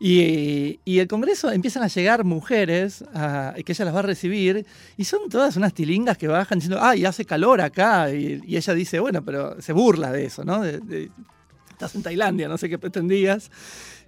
Y, 0.00 0.80
y 0.84 0.98
el 0.98 1.06
Congreso 1.08 1.50
empiezan 1.52 1.82
a 1.84 1.86
llegar 1.86 2.24
mujeres 2.24 3.04
que 3.64 3.72
ella 3.72 3.84
las 3.84 3.94
va 3.94 4.00
a 4.00 4.02
recibir 4.02 4.66
y 4.96 5.04
son 5.04 5.28
todas 5.30 5.56
unas 5.56 5.72
tilingas 5.72 6.18
que 6.18 6.26
bajan 6.26 6.58
diciendo, 6.58 6.78
ay, 6.82 7.04
hace 7.04 7.24
calor 7.24 7.60
acá. 7.60 8.12
Y, 8.12 8.40
y 8.44 8.56
ella 8.56 8.74
dice, 8.74 8.98
bueno, 8.98 9.24
pero 9.24 9.60
se 9.62 9.72
burla 9.72 10.10
de 10.10 10.24
eso, 10.26 10.44
¿no? 10.44 10.60
De- 10.62 10.80
de- 10.80 11.10
estás 11.70 11.94
en 11.94 12.02
Tailandia, 12.02 12.48
no 12.48 12.58
sé 12.58 12.68
qué 12.68 12.76
pretendías. 12.78 13.50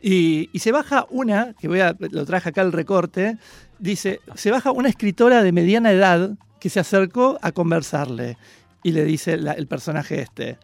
Y, 0.01 0.51
se 0.59 0.73
baja 0.73 1.07
una, 1.11 1.55
que 1.55 1.69
voy 1.69 1.81
a, 1.81 1.97
lo 1.99 2.25
traje 2.27 2.51
acá 2.51 2.63
el 2.63 2.73
recorte, 2.73 3.39
dice, 3.79 4.21
se 4.35 4.51
baja 4.51 4.71
una 4.71 4.89
escritora 4.89 5.43
de 5.43 5.53
mediana 5.53 5.93
edad 5.93 6.31
que 6.61 6.71
se 6.71 6.81
acercó 6.81 7.39
a 7.43 7.53
conversarle 7.53 8.37
y 8.87 8.93
le 8.93 9.05
dice 9.05 9.37
la- 9.37 9.53
el 9.53 9.67
personaje 9.67 10.21
este. 10.23 10.59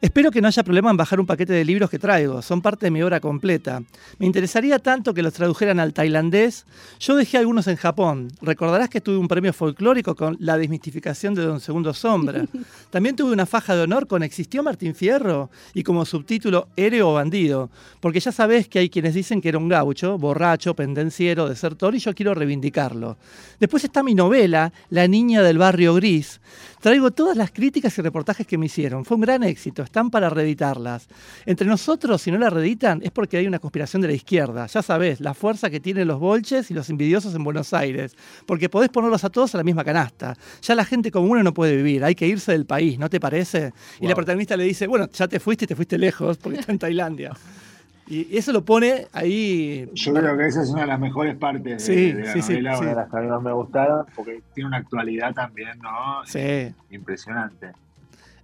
Espero 0.00 0.30
que 0.30 0.40
no 0.40 0.46
haya 0.46 0.62
problema 0.62 0.92
en 0.92 0.96
bajar 0.96 1.18
un 1.18 1.26
paquete 1.26 1.52
de 1.52 1.64
libros 1.64 1.90
que 1.90 1.98
traigo, 1.98 2.40
son 2.40 2.62
parte 2.62 2.86
de 2.86 2.90
mi 2.92 3.02
obra 3.02 3.18
completa. 3.18 3.82
Me 4.20 4.26
interesaría 4.26 4.78
tanto 4.78 5.12
que 5.12 5.22
los 5.24 5.32
tradujeran 5.32 5.80
al 5.80 5.92
tailandés. 5.92 6.66
Yo 7.00 7.16
dejé 7.16 7.36
algunos 7.38 7.66
en 7.66 7.74
Japón. 7.74 8.28
Recordarás 8.40 8.88
que 8.90 9.00
tuve 9.00 9.16
un 9.16 9.26
premio 9.26 9.52
folclórico 9.52 10.14
con 10.14 10.36
La 10.38 10.56
desmistificación 10.56 11.34
de 11.34 11.42
Don 11.42 11.58
Segundo 11.58 11.92
Sombra. 11.94 12.44
También 12.90 13.16
tuve 13.16 13.32
una 13.32 13.44
faja 13.44 13.74
de 13.74 13.82
honor 13.82 14.06
con 14.06 14.22
¿Existió 14.22 14.62
Martín 14.62 14.94
Fierro? 14.94 15.50
y 15.74 15.82
como 15.82 16.04
subtítulo 16.04 16.68
Héroe 16.76 17.02
o 17.02 17.14
Bandido, 17.14 17.68
porque 17.98 18.20
ya 18.20 18.30
sabés 18.30 18.68
que 18.68 18.78
hay 18.78 18.90
quienes 18.90 19.14
dicen 19.14 19.40
que 19.40 19.48
era 19.48 19.58
un 19.58 19.68
gaucho, 19.68 20.16
borracho, 20.16 20.74
pendenciero, 20.74 21.48
desertor 21.48 21.96
y 21.96 21.98
yo 21.98 22.14
quiero 22.14 22.34
reivindicarlo. 22.34 23.16
Después 23.58 23.82
está 23.82 24.04
mi 24.04 24.14
novela, 24.14 24.72
La 24.90 25.08
niña 25.08 25.42
del 25.42 25.58
barrio 25.58 25.94
gris. 25.94 26.40
Traigo 26.80 27.10
todas 27.10 27.36
las 27.36 27.50
críticas 27.50 27.96
y 27.98 28.02
reportajes 28.02 28.46
que 28.46 28.56
me 28.56 28.66
hicieron. 28.66 29.04
Fue 29.04 29.16
un 29.16 29.22
gran 29.22 29.42
éxito, 29.42 29.82
están 29.82 30.10
para 30.10 30.30
reeditarlas. 30.30 31.08
Entre 31.44 31.66
nosotros, 31.66 32.22
si 32.22 32.30
no 32.30 32.38
la 32.38 32.50
reeditan, 32.50 33.00
es 33.02 33.10
porque 33.10 33.36
hay 33.36 33.46
una 33.46 33.58
conspiración 33.58 34.00
de 34.02 34.08
la 34.08 34.14
izquierda. 34.14 34.66
Ya 34.66 34.82
sabés, 34.82 35.20
la 35.20 35.34
fuerza 35.34 35.70
que 35.70 35.80
tienen 35.80 36.06
los 36.06 36.20
bolches 36.20 36.70
y 36.70 36.74
los 36.74 36.88
envidiosos 36.90 37.34
en 37.34 37.42
Buenos 37.42 37.72
Aires. 37.72 38.16
Porque 38.46 38.68
podés 38.68 38.90
ponerlos 38.90 39.24
a 39.24 39.30
todos 39.30 39.54
a 39.54 39.58
la 39.58 39.64
misma 39.64 39.84
canasta. 39.84 40.36
Ya 40.62 40.74
la 40.74 40.84
gente 40.84 41.10
como 41.10 41.28
uno 41.30 41.42
no 41.42 41.52
puede 41.52 41.76
vivir, 41.76 42.04
hay 42.04 42.14
que 42.14 42.26
irse 42.26 42.52
del 42.52 42.66
país, 42.66 42.98
¿no 42.98 43.10
te 43.10 43.18
parece? 43.18 43.72
Y 44.00 44.06
la 44.06 44.14
protagonista 44.14 44.56
le 44.56 44.64
dice, 44.64 44.86
bueno, 44.86 45.08
ya 45.12 45.26
te 45.26 45.40
fuiste 45.40 45.64
y 45.64 45.68
te 45.68 45.76
fuiste 45.76 45.98
lejos 45.98 46.38
porque 46.38 46.60
está 46.60 46.72
en 46.72 46.78
Tailandia. 46.78 47.32
Y 48.10 48.36
eso 48.38 48.52
lo 48.52 48.64
pone 48.64 49.06
ahí. 49.12 49.88
Yo 49.92 50.14
creo 50.14 50.36
que 50.38 50.46
esa 50.46 50.62
es 50.62 50.70
una 50.70 50.80
de 50.82 50.86
las 50.86 50.98
mejores 51.00 51.36
partes 51.36 51.62
de, 51.64 51.78
Sí, 51.94 52.12
de 52.12 52.24
la 52.24 52.32
sí, 52.32 52.40
sí, 52.42 52.52
novela, 52.54 52.74
sí. 52.76 52.80
una 52.80 52.90
de 52.90 52.96
las 52.96 53.10
que 53.10 53.16
a 53.16 53.20
mí 53.20 53.26
más 53.28 53.42
me 53.42 53.52
gustaron, 53.52 54.06
porque 54.16 54.40
tiene 54.54 54.68
una 54.68 54.78
actualidad 54.78 55.34
también, 55.34 55.78
¿no? 55.82 56.24
Sí. 56.24 56.72
Impresionante. 56.90 57.72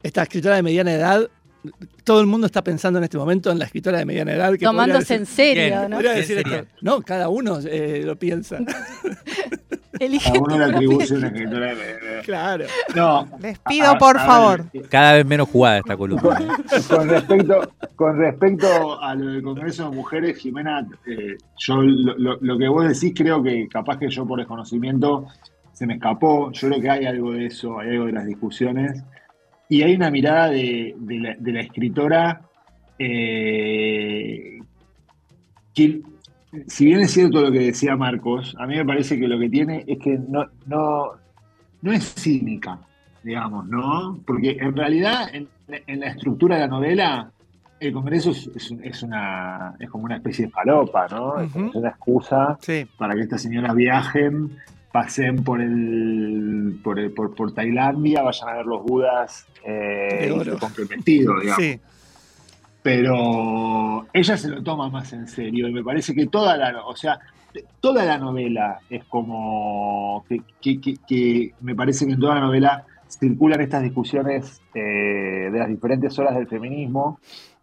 Esta 0.02 0.22
escritora 0.22 0.56
de 0.56 0.62
mediana 0.62 0.92
edad, 0.92 1.30
todo 2.04 2.20
el 2.20 2.26
mundo 2.26 2.46
está 2.46 2.62
pensando 2.62 2.98
en 2.98 3.04
este 3.04 3.16
momento 3.16 3.50
en 3.50 3.58
la 3.58 3.64
escritora 3.64 3.96
de 3.98 4.04
mediana 4.04 4.32
edad. 4.34 4.52
Que 4.52 4.66
Tomándose 4.66 5.14
decir- 5.14 5.16
en 5.20 5.26
serio. 5.26 5.88
¿no? 5.88 6.96
No, 6.96 7.02
cada 7.02 7.30
uno 7.30 7.58
eh, 7.64 8.02
lo 8.04 8.18
piensa. 8.18 8.58
Elige 10.00 10.28
A 10.30 10.40
uno 10.40 10.58
le 10.58 10.64
atribuye 10.64 11.14
una 11.14 11.26
escritora 11.28 11.66
de- 11.74 11.74
de- 11.98 12.22
claro. 12.24 12.64
No. 12.96 13.28
Les 13.40 13.58
pido, 13.60 13.90
a- 13.90 13.98
por 13.98 14.16
a 14.18 14.20
ver, 14.20 14.26
favor. 14.26 14.64
Cada 14.90 15.12
vez 15.14 15.26
menos 15.26 15.48
jugada 15.48 15.78
esta 15.78 15.96
columna. 15.96 16.38
¿eh? 16.40 16.80
Con 16.88 17.08
respecto, 17.08 17.72
con 17.96 18.18
respecto 18.18 19.00
a 19.00 19.14
lo 19.14 19.26
del 19.32 19.42
Congreso 19.42 19.88
de 19.90 19.96
Mujeres, 19.96 20.36
Jimena, 20.38 20.86
eh, 21.06 21.36
yo 21.58 21.76
lo, 21.82 22.16
lo- 22.18 22.38
lo 22.40 22.58
que 22.58 22.68
vos 22.68 22.86
decís 22.88 23.12
creo 23.16 23.42
que 23.42 23.68
capaz 23.68 23.98
que 23.98 24.08
yo 24.08 24.26
por 24.26 24.38
desconocimiento 24.38 25.26
se 25.72 25.86
me 25.86 25.94
escapó. 25.94 26.50
Yo 26.52 26.68
creo 26.68 26.80
que 26.80 26.90
hay 26.90 27.06
algo 27.06 27.32
de 27.32 27.46
eso, 27.46 27.78
hay 27.78 27.90
algo 27.90 28.06
de 28.06 28.12
las 28.12 28.26
discusiones. 28.26 29.02
Y 29.68 29.82
hay 29.82 29.94
una 29.94 30.10
mirada 30.10 30.48
de, 30.50 30.94
de 30.98 31.18
la, 31.18 31.34
de 31.38 31.52
la 31.52 31.60
escritora 31.60 32.40
eh, 32.98 34.58
que, 35.74 36.02
si 36.66 36.86
bien 36.86 37.00
es 37.00 37.10
cierto 37.12 37.40
lo 37.40 37.50
que 37.52 37.58
decía 37.60 37.96
Marcos, 37.96 38.54
a 38.58 38.66
mí 38.66 38.76
me 38.76 38.84
parece 38.84 39.18
que 39.18 39.28
lo 39.28 39.38
que 39.38 39.48
tiene 39.48 39.84
es 39.86 39.98
que 39.98 40.18
no, 40.28 40.46
no, 40.66 41.12
no 41.82 41.92
es 41.92 42.14
cínica, 42.14 42.78
digamos, 43.22 43.66
¿no? 43.68 44.18
Porque 44.26 44.56
en 44.60 44.76
realidad 44.76 45.28
en, 45.34 45.48
en 45.68 46.00
la 46.00 46.08
estructura 46.08 46.56
de 46.56 46.62
la 46.62 46.68
novela 46.68 47.30
el 47.80 47.92
Congreso 47.92 48.30
es, 48.30 48.46
es- 48.54 48.74
es 48.82 49.02
una 49.02 49.74
es 49.78 49.90
como 49.90 50.04
una 50.04 50.16
especie 50.16 50.46
de 50.46 50.50
falopa, 50.52 51.06
¿no? 51.08 51.40
Es 51.40 51.50
como 51.52 51.68
Ujú. 51.68 51.78
una 51.78 51.88
excusa 51.90 52.56
Sí, 52.60 52.86
para 52.96 53.14
que 53.14 53.22
estas 53.22 53.42
señoras 53.42 53.74
viajen, 53.74 54.56
pasen 54.92 55.42
por 55.44 55.60
el 55.60 56.78
por, 56.82 56.98
el- 56.98 57.10
por, 57.12 57.34
por 57.34 57.52
Tailandia, 57.52 58.22
vayan 58.22 58.48
a 58.48 58.54
ver 58.54 58.66
los 58.66 58.82
budas 58.84 59.46
eh, 59.66 60.28
compren 60.60 60.88
vestido, 60.88 61.38
digamos. 61.40 61.62
sí. 61.64 61.80
Pero 62.84 64.06
ella 64.12 64.36
se 64.36 64.50
lo 64.50 64.62
toma 64.62 64.90
más 64.90 65.10
en 65.14 65.26
serio 65.26 65.66
y 65.68 65.72
me 65.72 65.82
parece 65.82 66.14
que 66.14 66.26
toda 66.26 66.54
la, 66.58 66.84
o 66.84 66.94
sea, 66.94 67.18
toda 67.80 68.04
la 68.04 68.18
novela 68.18 68.78
es 68.90 69.04
como 69.06 70.22
que, 70.28 70.42
que- 70.60 70.78
que- 70.82 70.96
que 71.08 71.54
me 71.62 71.74
parece 71.74 72.04
que 72.06 72.12
en 72.12 72.20
toda 72.20 72.34
la 72.34 72.42
novela 72.42 72.84
circulan 73.08 73.62
estas 73.62 73.82
discusiones 73.82 74.60
eh, 74.74 75.48
de 75.50 75.58
las 75.58 75.68
diferentes 75.68 76.18
olas 76.18 76.34
del 76.34 76.46
feminismo. 76.46 77.18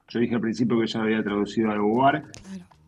Yo 0.10 0.20
dije 0.20 0.34
al 0.34 0.42
principio 0.42 0.78
que 0.80 0.86
ella 0.86 1.02
había 1.02 1.24
traducido 1.24 1.70
al 1.70 1.78
Beauvoir. 1.78 2.24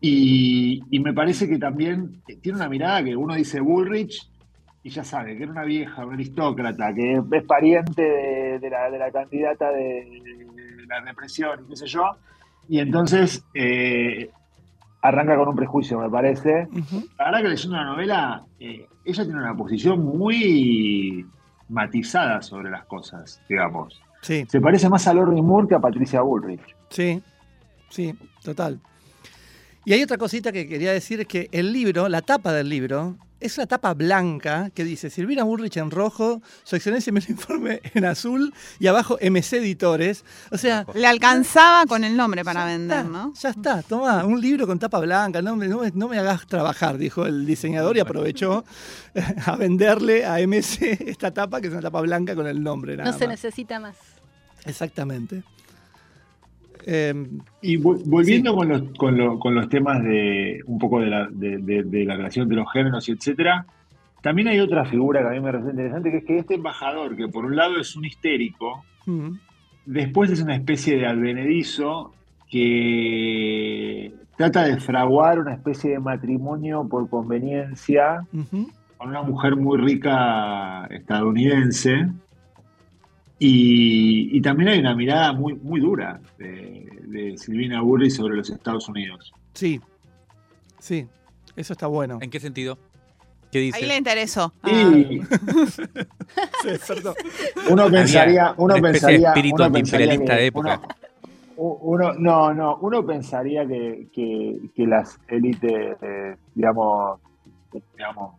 Y, 0.02 0.82
y 0.90 1.00
me 1.02 1.14
parece 1.14 1.48
que 1.48 1.60
también 1.60 2.24
tiene 2.42 2.58
una 2.58 2.68
mirada 2.68 3.04
que 3.04 3.16
uno 3.16 3.36
dice 3.36 3.60
Bullrich 3.62 4.28
y 4.82 4.90
ya 4.90 5.04
sabe 5.04 5.38
que 5.38 5.44
era 5.44 5.52
una 5.52 5.64
vieja, 5.66 6.04
una 6.04 6.16
aristócrata, 6.16 6.94
que 6.96 7.22
es 7.32 7.44
pariente 7.44 8.02
de, 8.02 8.60
de 8.60 8.70
la, 8.72 8.90
de 8.90 8.98
la 8.98 9.12
candidata 9.12 9.72
de 9.72 10.48
la 10.88 11.02
represión 11.02 11.64
y 11.66 11.70
qué 11.70 11.76
sé 11.76 11.88
yo. 11.88 12.04
Y 12.70 12.80
entonces 12.80 13.44
eh, 13.54 14.30
arranca 15.02 15.36
con 15.36 15.50
un 15.50 15.56
prejuicio, 15.56 16.00
me 16.00 16.10
parece. 16.10 16.68
Ujú. 16.72 17.06
La 17.18 17.26
verdad 17.26 17.42
que 17.42 17.50
leyendo 17.50 17.76
la 17.78 17.84
novela, 17.86 18.44
eh, 18.60 18.88
ella 19.06 19.24
tiene 19.24 19.40
una 19.40 19.56
posición 19.56 20.04
muy 20.04 21.26
matizada 21.70 22.42
sobre 22.42 22.70
las 22.70 22.86
cosas, 22.86 23.42
digamos. 23.50 24.02
Sí, 24.22 24.46
Se 24.48 24.62
parece 24.62 24.88
más 24.90 25.06
a 25.08 25.14
Lori 25.14 25.42
Moore 25.42 25.68
que 25.68 25.76
a 25.76 25.80
Patricia 25.80 26.22
Bullrich. 26.22 26.62
sí, 26.90 27.22
sí, 27.90 28.16
total. 28.42 28.80
Y 29.86 29.92
hay 29.92 30.02
otra 30.02 30.18
cosita 30.18 30.54
que 30.54 30.66
quería 30.66 30.94
decir, 30.94 31.20
es 31.20 31.28
que 31.28 31.50
el 31.52 31.74
libro, 31.74 32.08
la 32.08 32.22
tapa 32.22 32.54
del 32.54 32.70
libro, 32.70 33.18
es 33.44 33.58
una 33.58 33.68
tapa 33.68 33.94
blanca 33.94 34.70
que 34.74 34.84
dice 34.84 35.10
Silvina 35.10 35.44
Burrich 35.44 35.78
en 35.78 35.92
rojo, 35.92 36.42
su 36.64 36.76
excelencia 36.76 37.12
me 37.14 37.22
informe 37.28 37.82
en 37.94 38.06
azul 38.06 38.54
y 38.80 38.88
abajo 38.88 39.18
MC 39.22 39.54
Editores. 39.58 40.24
O 40.52 40.58
sea, 40.58 40.86
Le 40.94 41.06
alcanzaba 41.08 41.86
con 41.86 42.04
el 42.04 42.16
nombre 42.18 42.44
para 42.44 42.66
vender, 42.66 43.00
está, 43.00 43.10
¿no? 43.10 43.34
Ya 43.34 43.50
está, 43.50 43.82
toma, 43.84 44.26
un 44.26 44.40
libro 44.42 44.66
con 44.68 44.80
tapa 44.80 45.00
blanca, 45.00 45.42
no 45.42 45.56
me, 45.56 45.68
no 45.68 45.80
me- 45.80 45.92
no 45.94 46.08
me 46.08 46.18
hagas 46.20 46.48
trabajar, 46.48 46.98
dijo 46.98 47.26
el 47.26 47.46
diseñador 47.46 47.98
y 47.98 48.00
aprovechó 48.00 48.64
a 49.46 49.56
venderle 49.56 50.26
a 50.26 50.40
MC 50.40 50.98
esta 51.10 51.32
tapa, 51.32 51.62
que 51.62 51.68
es 51.68 51.74
una 51.74 51.82
tapa 51.82 52.02
blanca 52.02 52.36
con 52.36 52.48
el 52.48 52.62
nombre. 52.64 52.98
Nada 52.98 53.12
No 53.12 53.18
se 53.18 53.26
más. 53.28 53.34
necesita 53.36 53.80
más. 53.80 53.96
Exactamente. 54.66 55.44
Eh, 56.86 57.14
Y 57.62 57.78
vol- 57.78 58.02
volviendo 58.06 58.56
con, 58.56 58.68
los, 58.70 58.82
con, 58.98 59.18
lo- 59.18 59.40
con 59.40 59.56
los 59.56 59.70
temas 59.70 60.04
de 60.04 60.62
un 60.66 60.78
poco 60.80 61.00
de 61.00 61.08
la, 61.08 61.28
de, 61.32 61.58
de- 61.58 61.84
de 61.84 62.06
la 62.06 62.16
relación 62.18 62.48
de 62.50 62.56
los 62.56 62.72
géneros 62.72 63.08
y 63.10 63.14
etcétera, 63.14 63.66
también 64.22 64.48
hay 64.50 64.60
otra 64.60 64.86
figura 64.86 65.22
que 65.22 65.28
a 65.28 65.32
mí 65.32 65.40
me 65.40 65.52
resulta 65.52 65.72
interesante, 65.72 66.12
que 66.12 66.18
es 66.18 66.24
que 66.26 66.38
este 66.40 66.56
embajador, 66.56 67.16
que 67.16 67.28
por 67.28 67.46
un 67.46 67.56
lado 67.56 67.80
es 67.80 67.96
un 67.96 68.06
histérico, 68.06 68.84
mm, 69.06 69.30
después 69.86 70.32
es 70.32 70.42
una 70.42 70.56
especie 70.56 70.98
de 70.98 71.06
advenedizo 71.08 72.14
que 72.50 74.14
trata 74.38 74.64
de 74.66 74.78
fraguar 74.80 75.40
una 75.40 75.54
especie 75.54 75.92
de 75.92 76.00
matrimonio 76.00 76.88
por 76.90 77.10
conveniencia 77.10 78.26
con 78.98 79.10
una 79.10 79.22
mujer 79.24 79.56
muy 79.56 79.78
rica 79.78 80.86
estadounidense. 80.88 82.08
Y, 83.40 84.38
y 84.38 84.42
también 84.42 84.70
hay 84.70 84.80
una 84.80 84.96
mirada 84.96 85.34
muy, 85.34 85.54
muy 85.56 85.80
dura 85.82 86.20
de, 86.38 86.88
de 87.08 87.38
Silvina 87.38 87.82
Burri 87.82 88.10
sobre 88.10 88.36
los 88.38 88.50
Estados 88.50 88.88
Unidos. 88.88 89.34
Sí, 89.54 89.82
sí, 90.80 91.08
eso 91.56 91.74
está 91.74 91.88
bueno. 91.88 92.20
¿En 92.22 92.30
qué 92.30 92.40
sentido? 92.40 92.78
¿Qué 93.52 93.60
dice? 93.60 93.78
Ahí 93.78 93.86
le 93.86 93.98
interesó. 93.98 94.52
Y 94.66 95.22
Se 96.62 96.72
despertó. 96.72 97.14
uno 97.70 97.90
pensaría, 97.92 98.54
uno 98.58 98.76
una 98.76 98.88
especie 98.90 99.08
de 99.08 99.14
pensaría, 99.14 99.28
espíritu 99.30 99.56
uno 99.56 99.72
pensaría 99.72 100.06
antiimperialista 100.14 100.36
de 100.36 100.46
época. 100.48 100.82
uno- 101.58 101.78
uno, 101.82 102.14
no, 102.14 102.54
no, 102.54 102.78
uno 102.78 103.06
pensaría 103.06 103.68
que, 103.68 104.08
que- 104.14 104.60
que 104.76 104.88
las 104.88 105.20
élites, 105.28 105.98
eh, 106.02 106.36
digamos, 106.56 107.20
digamos, 107.96 108.36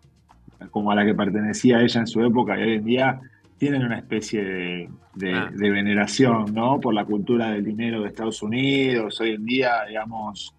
como 0.70 0.90
a 0.90 0.94
la 0.96 1.04
que 1.04 1.14
pertenecía 1.14 1.80
ella 1.80 2.00
en 2.00 2.06
su 2.08 2.20
época 2.24 2.58
y 2.58 2.62
hoy 2.62 2.72
en 2.74 2.84
día, 2.84 3.20
tienen 3.64 3.82
una 3.86 3.96
especie 3.96 4.44
de, 4.44 4.88
de- 5.14 5.32
Ah. 5.32 5.50
de 5.50 5.70
veneración, 5.70 6.52
¿no? 6.52 6.78
Por 6.80 6.92
la 6.92 7.06
cultura 7.06 7.50
del 7.52 7.64
dinero 7.64 8.02
de 8.02 8.08
Estados 8.08 8.42
Unidos. 8.42 9.18
Hoy 9.22 9.30
en 9.30 9.44
día, 9.46 9.84
digamos, 9.88 10.54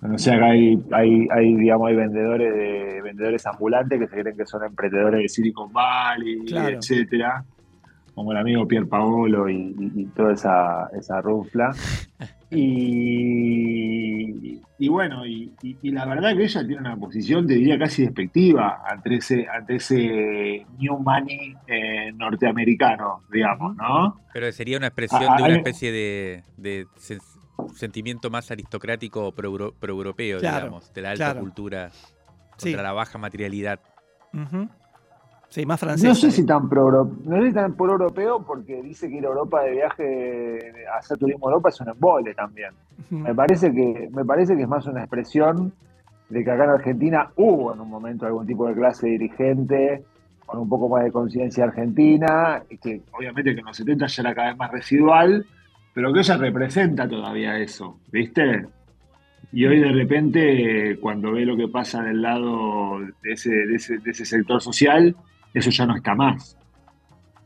no 0.00 0.16
sé, 0.18 0.32
acá 0.32 0.46
hay, 0.46 0.82
hay, 0.92 1.28
hay, 1.30 1.54
digamos, 1.56 1.88
hay 1.88 1.96
vendedores 1.96 2.54
de 2.54 3.02
vendedores 3.02 3.44
ambulantes 3.46 4.00
que 4.00 4.06
se 4.08 4.18
creen 4.22 4.34
que 4.36 4.46
son 4.46 4.64
emprendedores 4.64 5.20
de 5.20 5.28
Silicon 5.28 5.70
Valley, 5.74 6.38
Claro. 6.46 6.78
etcétera, 6.78 7.44
como 8.14 8.32
el 8.32 8.38
amigo 8.38 8.66
Pier 8.66 8.86
Paolo 8.88 9.50
y, 9.50 9.56
y- 9.78 9.92
y 10.00 10.04
toda 10.06 10.32
esa, 10.32 10.88
esa 10.98 11.20
rufla. 11.20 11.70
Y, 12.54 14.11
y 14.78 14.88
bueno, 14.88 15.26
y, 15.26 15.52
y- 15.62 15.76
y 15.82 15.90
la 15.90 16.04
verdad 16.06 16.36
que 16.36 16.44
ella 16.44 16.60
tiene 16.66 16.80
una 16.80 16.96
posición, 16.96 17.46
te 17.46 17.54
diría, 17.54 17.78
casi 17.78 18.02
despectiva 18.02 18.82
ante 18.86 19.14
ese, 19.16 19.46
ante 19.48 19.76
ese 19.76 20.66
New 20.78 20.98
Money 20.98 21.54
eh, 21.66 22.12
norteamericano, 22.14 23.22
digamos, 23.32 23.76
¿no? 23.76 24.20
Pero 24.32 24.50
sería 24.52 24.78
una 24.78 24.88
expresión 24.88 25.24
Ah, 25.28 25.36
de 25.36 25.42
una 25.44 25.54
especie 25.56 25.92
de, 25.92 26.42
de 26.56 26.86
sen- 26.96 27.20
sentimiento 27.74 28.30
más 28.30 28.50
aristócratico 28.50 29.26
o 29.26 29.32
pro- 29.32 29.72
pro-europeo, 29.78 30.38
Claro, 30.40 30.66
digamos, 30.66 30.92
de 30.92 31.02
la 31.02 31.10
alta 31.10 31.24
claro. 31.26 31.40
cultura 31.40 31.90
Sí. 31.92 32.70
contra 32.70 32.82
la 32.82 32.92
baja 32.92 33.18
materialidad. 33.18 33.80
Ujú. 34.32 34.68
Sí, 35.52 35.66
más 35.66 35.78
francés. 35.78 36.08
No 36.08 36.14
sé 36.14 36.30
si 36.30 36.46
tan 36.46 36.66
pro 36.66 37.12
no 37.26 37.36
sé 37.36 37.48
si 37.48 37.52
tan 37.52 37.74
pro 37.74 37.92
europeo 37.92 38.42
porque 38.42 38.80
dice 38.80 39.10
que 39.10 39.18
ir 39.18 39.26
a 39.26 39.28
Europa 39.28 39.62
de 39.62 39.72
viaje, 39.72 40.72
a 40.90 40.96
hacer 40.96 41.18
turismo 41.18 41.46
en 41.46 41.52
Europa 41.52 41.68
es 41.68 41.80
un 41.82 41.90
embole 41.90 42.32
también. 42.32 42.70
Me 43.10 43.34
parece 43.34 43.70
que, 43.70 44.08
me 44.14 44.24
parece 44.24 44.56
que 44.56 44.62
es 44.62 44.68
más 44.68 44.86
una 44.86 45.00
expresión 45.00 45.70
de 46.30 46.42
que 46.42 46.50
acá 46.50 46.64
en 46.64 46.70
Argentina 46.70 47.28
hubo 47.36 47.74
en 47.74 47.80
un 47.80 47.90
momento 47.90 48.24
algún 48.24 48.46
tipo 48.46 48.66
de 48.66 48.72
clase 48.72 49.08
dirigente 49.08 50.02
con 50.46 50.58
un 50.58 50.70
poco 50.70 50.88
más 50.88 51.04
de 51.04 51.12
conciencia 51.12 51.64
argentina, 51.64 52.62
y 52.70 52.78
que 52.78 53.02
obviamente 53.12 53.52
que 53.52 53.60
en 53.60 53.66
los 53.66 53.76
70 53.76 54.06
ya 54.06 54.22
era 54.22 54.34
cada 54.34 54.48
vez 54.48 54.56
más 54.56 54.70
residual, 54.70 55.44
pero 55.92 56.14
que 56.14 56.20
ella 56.20 56.38
representa 56.38 57.06
todavía 57.06 57.58
eso, 57.58 57.98
¿viste? 58.10 58.64
Y 59.52 59.66
hoy 59.66 59.80
de 59.80 59.92
repente, 59.92 60.98
cuando 60.98 61.32
ve 61.32 61.44
lo 61.44 61.58
que 61.58 61.68
pasa 61.68 62.02
del 62.02 62.22
lado 62.22 63.00
de 63.22 63.32
ese, 63.32 63.50
de 63.50 63.74
ese, 63.74 63.98
de 63.98 64.10
ese 64.12 64.24
sector 64.24 64.62
social, 64.62 65.14
eso 65.54 65.70
ya 65.70 65.86
no 65.86 65.96
está 65.96 66.14
más. 66.14 66.56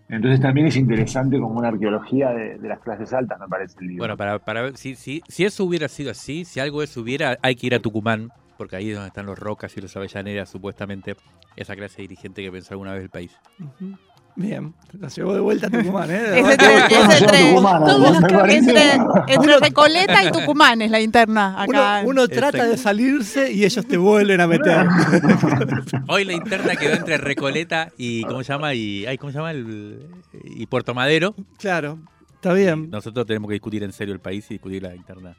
Entonces 0.09 0.41
también 0.41 0.69
es 0.69 0.77
interesante 0.77 1.39
como 1.41 1.59
una 1.59 1.69
arqueología 1.69 2.31
de, 2.31 2.59
de 2.59 2.69
las 2.69 2.79
clases 2.81 3.13
altas, 3.13 3.41
me 3.41 3.49
parece 3.49 3.77
el 3.81 3.89
libro. 3.89 4.03
Bueno, 4.03 4.17
para, 4.17 4.39
para 4.39 4.63
ver 4.63 4.77
si, 4.77 4.95
si, 4.95 5.23
si 5.27 5.45
eso 5.45 5.65
hubiera 5.65 5.89
sido 5.89 6.13
así, 6.13 6.45
si 6.45 6.61
algo 6.61 6.81
de 6.81 6.85
eso 6.85 7.01
hubiera, 7.01 7.39
hay 7.43 7.57
que 7.57 7.67
ir 7.67 7.75
a 7.75 7.81
Tucumán, 7.81 8.31
porque 8.57 8.77
ahí 8.77 8.91
es 8.91 8.95
donde 8.95 9.09
están 9.09 9.27
los 9.27 9.39
Rocas 9.39 9.77
y 9.77 9.81
los 9.81 9.97
Avellaneras, 9.97 10.49
supuestamente, 10.49 11.17
esa 11.57 11.75
clase 11.75 11.97
de 11.97 12.03
dirigente 12.03 12.43
que 12.43 12.53
pensó 12.53 12.75
alguna 12.75 12.93
vez 12.93 13.03
el 13.03 13.11
país. 13.11 13.37
Bien, 14.39 14.75
la 15.01 15.09
llevó 15.09 15.33
de 15.33 15.41
vuelta 15.41 15.69
a 15.69 15.71
Tucumán, 15.71 16.11
¿eh? 16.11 16.41
Es 16.41 16.47
entre, 16.51 16.77
es 16.77 17.23
entre- 17.23 17.53
todos- 17.55 18.17
entre- 18.51 18.93
entre 19.29 19.61
Recoleta 19.61 20.25
y 20.25 20.31
Tucumán 20.31 20.83
es 20.83 20.91
la 20.91 21.01
interna 21.01 21.65
Uno, 21.67 21.79
acá. 21.79 22.03
uno 22.05 22.29
trata 22.29 22.67
de 22.67 22.77
salirse 22.77 23.51
y 23.51 23.65
ellos 23.65 23.87
te 23.87 23.97
vuelven 23.97 24.41
a 24.43 24.47
meter. 24.47 24.87
Hoy 26.09 26.25
la 26.25 26.35
interna 26.35 26.77
quedó 26.77 26.93
entre 26.95 27.17
Recoleta 27.17 27.89
y, 27.97 28.25
¿cómo 28.25 28.43
se 28.45 28.53
llama? 28.53 28.75
Y, 28.75 29.07
ay, 29.07 29.17
¿cómo 29.17 29.33
se 29.33 29.39
llama? 29.39 29.53
El- 29.53 30.07
y 30.45 30.67
Puerto 30.67 30.93
Madero. 30.95 31.35
claro, 31.59 31.99
está 32.35 32.53
bien. 32.53 32.91
Nosotros 32.91 33.25
tenemos 33.27 33.49
que 33.49 33.55
discutir 33.55 33.83
en 33.85 33.93
serio 33.93 34.13
el 34.13 34.21
país 34.21 34.45
y 34.51 34.55
discutir 34.55 34.83
la 34.83 34.95
interna 34.95 35.35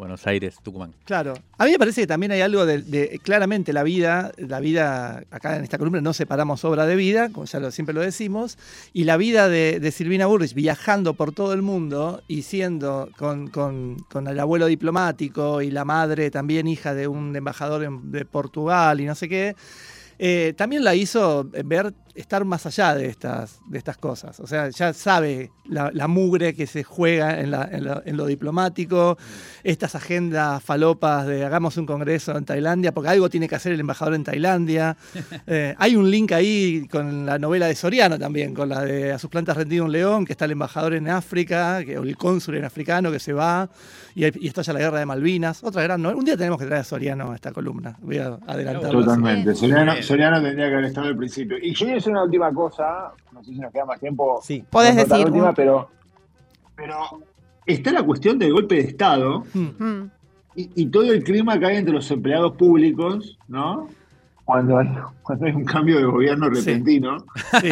Buenos 0.00 0.26
Aires, 0.26 0.56
Tucumán. 0.62 0.94
Claro. 1.04 1.34
A 1.58 1.66
mí 1.66 1.72
me 1.72 1.78
parece 1.78 2.00
que 2.00 2.06
también 2.06 2.32
hay 2.32 2.40
algo 2.40 2.64
de, 2.64 3.20
claramente 3.22 3.74
la 3.74 3.82
vida, 3.82 4.32
la 4.38 4.58
vida, 4.58 5.24
acá 5.30 5.58
en 5.58 5.62
esta 5.62 5.76
columna 5.76 6.00
no 6.00 6.14
separamos 6.14 6.64
obra 6.64 6.86
de 6.86 6.96
vida, 6.96 7.28
como 7.28 7.44
ya 7.44 7.70
siempre 7.70 7.94
lo 7.94 8.00
decimos, 8.00 8.56
y 8.94 9.04
la 9.04 9.18
vida 9.18 9.50
de, 9.50 9.92
Silvina 9.92 10.24
Burrich 10.24 10.54
viajando 10.54 11.12
por 11.12 11.32
todo 11.32 11.52
el 11.52 11.60
mundo 11.60 12.22
y 12.28 12.44
siendo 12.44 13.10
con, 13.18 13.98
el 14.26 14.40
abuelo 14.40 14.68
diplomático 14.68 15.60
y 15.60 15.70
la 15.70 15.84
madre 15.84 16.30
también 16.30 16.66
hija 16.66 16.94
de 16.94 17.06
un 17.06 17.36
embajador 17.36 18.02
de 18.04 18.24
Portugal 18.24 19.02
y 19.02 19.04
no 19.04 19.14
sé 19.14 19.28
qué, 19.28 19.54
eh, 20.18 20.54
también 20.56 20.82
la 20.82 20.94
hizo 20.94 21.46
ver 21.64 21.92
estar 22.14 22.44
más 22.44 22.66
allá 22.66 22.94
de 22.94 23.06
estas, 23.06 23.60
de 23.66 23.78
estas 23.78 23.96
cosas. 23.96 24.40
O 24.40 24.46
sea, 24.46 24.68
ya 24.70 24.92
sabe 24.92 25.50
la, 25.64 25.90
la 25.94 26.08
mugre 26.08 26.54
que 26.54 26.66
se 26.66 26.82
juega 26.84 27.40
en, 27.40 27.50
la- 27.50 27.68
en 27.70 27.84
lo- 27.84 28.02
en 28.04 28.16
lo 28.16 28.26
diplomático, 28.26 29.16
estas 29.64 29.94
agendas 29.94 30.62
falopas 30.62 31.26
de 31.26 31.44
hagamos 31.44 31.76
un 31.76 31.86
congreso 31.86 32.36
en 32.36 32.44
Tailandia, 32.44 32.92
porque 32.92 33.10
algo 33.10 33.28
tiene 33.30 33.48
que 33.48 33.54
hacer 33.54 33.72
el 33.72 33.80
embajador 33.80 34.14
en 34.14 34.24
Tailandia. 34.24 34.96
Eh, 35.46 35.74
hay 35.78 35.96
un 35.96 36.10
link 36.10 36.30
ahí 36.32 36.86
con 36.90 37.26
la 37.26 37.38
novela 37.38 37.66
de 37.66 37.74
Soriano 37.74 38.18
también, 38.18 38.54
con 38.54 38.68
la 38.68 38.84
de 38.84 39.12
A 39.12 39.18
sus 39.18 39.30
plantas 39.30 39.56
rendido 39.56 39.84
un 39.84 39.90
león, 39.92 40.24
que 40.24 40.32
está 40.32 40.44
el 40.44 40.52
embajador 40.52 40.94
en 40.94 41.08
África, 41.08 41.84
que, 41.84 41.98
o 41.98 42.02
el 42.02 42.16
cónsul 42.16 42.56
en 42.56 42.64
africano 42.64 43.10
que 43.10 43.18
se 43.18 43.32
va, 43.32 43.68
y, 44.14 44.24
y 44.44 44.48
estalla 44.48 44.72
la 44.74 44.78
guerra 44.80 44.98
de 45.00 45.06
Malvinas. 45.06 45.64
Otra 45.64 45.82
gran 45.82 46.00
novela. 46.02 46.18
Un 46.18 46.24
día 46.24 46.36
tenemos 46.36 46.58
que 46.58 46.66
traer 46.66 46.82
a 46.82 46.84
Soriano 46.84 47.32
a 47.32 47.34
esta 47.34 47.52
columna. 47.52 47.96
Voy 48.00 48.18
a 48.18 48.38
adelantarlo. 48.46 48.98
así. 49.00 49.06
Totalmente. 49.06 49.54
Soriano. 49.54 50.02
Soriano 50.02 50.42
tendría 50.42 50.68
que 50.68 50.72
haber 50.74 50.84
estado 50.86 51.06
al 51.08 51.16
principio. 51.16 51.56
Y 51.60 51.74
yo 51.74 51.86
decir 52.00 52.12
una 52.12 52.24
última 52.24 52.52
cosa, 52.52 53.12
no 53.32 53.42
sé 53.44 53.52
si 53.52 53.58
nos 53.60 53.72
queda 53.72 53.84
más 53.84 54.00
tiempo. 54.00 54.40
Sí. 54.42 54.64
Podés 54.70 54.90
contar 54.90 55.06
decir. 55.08 55.18
la 55.18 55.26
última, 55.26 55.52
pero, 55.54 55.88
pero 56.74 56.96
está 57.66 57.92
la 57.92 58.02
cuestión 58.02 58.38
del 58.38 58.52
golpe 58.52 58.76
de 58.76 58.80
Estado 58.82 59.44
Mm. 59.54 59.84
Mm. 59.84 60.10
y, 60.56 60.82
y 60.82 60.86
todo 60.86 61.12
el 61.12 61.22
clima 61.24 61.58
que 61.58 61.66
hay 61.66 61.76
entre 61.76 61.94
los 61.94 62.10
empleados 62.10 62.52
públicos, 62.56 63.38
¿no? 63.48 63.88
Cuando 64.50 64.78
hay, 64.78 64.88
cuando 65.22 65.46
hay 65.46 65.52
un 65.52 65.64
cambio 65.64 65.98
de 65.98 66.04
gobierno 66.06 66.50
repentino, 66.50 67.24
Sí. 67.60 67.68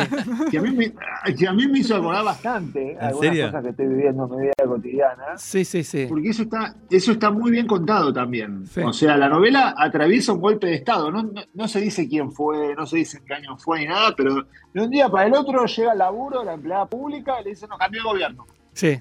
que, 0.49 0.59
a 0.59 0.63
mí 0.63 0.71
me, 0.71 0.95
que 1.35 1.49
a 1.49 1.53
mí 1.53 1.67
me 1.67 1.81
hizo 1.81 1.97
acordar 1.97 2.25
bastante 2.25 2.97
algunas 3.01 3.19
serio? 3.31 3.47
cosas 3.47 3.63
que 3.65 3.71
estoy 3.71 3.87
viviendo 3.89 4.25
en 4.27 4.31
mi 4.31 4.43
vida 4.43 4.53
cotidiana. 4.65 5.25
Sí, 5.39 5.65
sí, 5.65 5.83
sí. 5.83 6.07
Porque 6.09 6.29
eso 6.29 6.43
está, 6.43 6.77
eso 6.89 7.11
está 7.11 7.33
muy 7.33 7.51
bien 7.51 7.67
contado 7.67 8.13
también. 8.13 8.65
Sí. 8.69 8.81
O 8.83 8.93
sea, 8.93 9.17
la 9.17 9.29
novela 9.29 9.75
atraviesa 9.77 10.33
un 10.33 10.41
golpe 10.41 10.69
de 10.69 10.75
Estado. 10.77 11.11
No, 11.11 11.25
no, 11.25 11.43
no 11.53 11.67
se 11.67 11.81
dice 11.81 12.09
quién 12.09 12.31
fue, 12.31 12.77
no 12.77 12.87
se 12.87 12.99
dice 12.99 13.19
en 13.19 13.25
qué 13.25 13.35
año 13.35 13.57
fue 13.57 13.81
ni 13.81 13.87
nada, 13.87 14.15
pero 14.17 14.47
de 14.73 14.81
un 14.81 14.89
día 14.89 15.09
para 15.09 15.27
el 15.27 15.35
otro 15.35 15.67
llega 15.67 15.91
al 15.91 15.99
laburo 15.99 16.45
la 16.45 16.55
empleada 16.55 16.87
pública 16.87 17.41
y 17.41 17.45
le 17.45 17.51
dicen, 17.51 17.69
no, 17.71 17.77
cambió 17.77 18.03
el 18.03 18.07
gobierno. 18.07 18.47
Sí. 18.73 19.01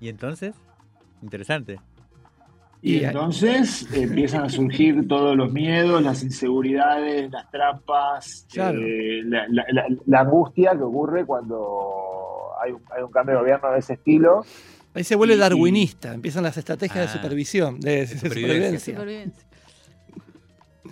¿Y 0.00 0.10
entonces? 0.10 0.54
Interesante. 1.22 1.80
Y 2.80 2.98
Y- 2.98 3.04
entonces 3.04 3.88
empiezan 3.92 4.44
a 4.44 4.48
surgir 4.48 5.08
todos 5.08 5.36
los 5.36 5.52
miedos, 5.52 6.00
las 6.02 6.22
inseguridades, 6.22 7.30
las 7.30 7.50
trampas, 7.50 8.46
Claro. 8.52 8.78
eh, 8.80 9.22
la, 9.24 9.46
la- 9.48 9.64
la- 9.72 9.86
la 10.06 10.20
angustia 10.20 10.72
que 10.72 10.82
ocurre 10.84 11.24
cuando 11.26 12.52
hay 12.62 12.72
un, 12.72 12.82
hay 12.96 13.02
un 13.02 13.10
cambio 13.10 13.34
de 13.36 13.40
gobierno 13.40 13.72
de 13.72 13.78
ese 13.80 13.94
estilo. 13.94 14.44
Ahí 14.94 15.02
se 15.04 15.16
vuelve 15.16 15.34
Y- 15.34 15.38
darwinista, 15.38 16.14
empiezan 16.14 16.42
las 16.44 16.56
estrategias 16.56 17.12
de 17.12 17.18
Ah, 17.18 17.22
supervisión, 17.22 17.80
de, 17.80 17.90
de 18.00 18.06
supervivencia. 18.06 18.78
supervivencia. 18.78 18.94
Supervivencia. 18.94 19.44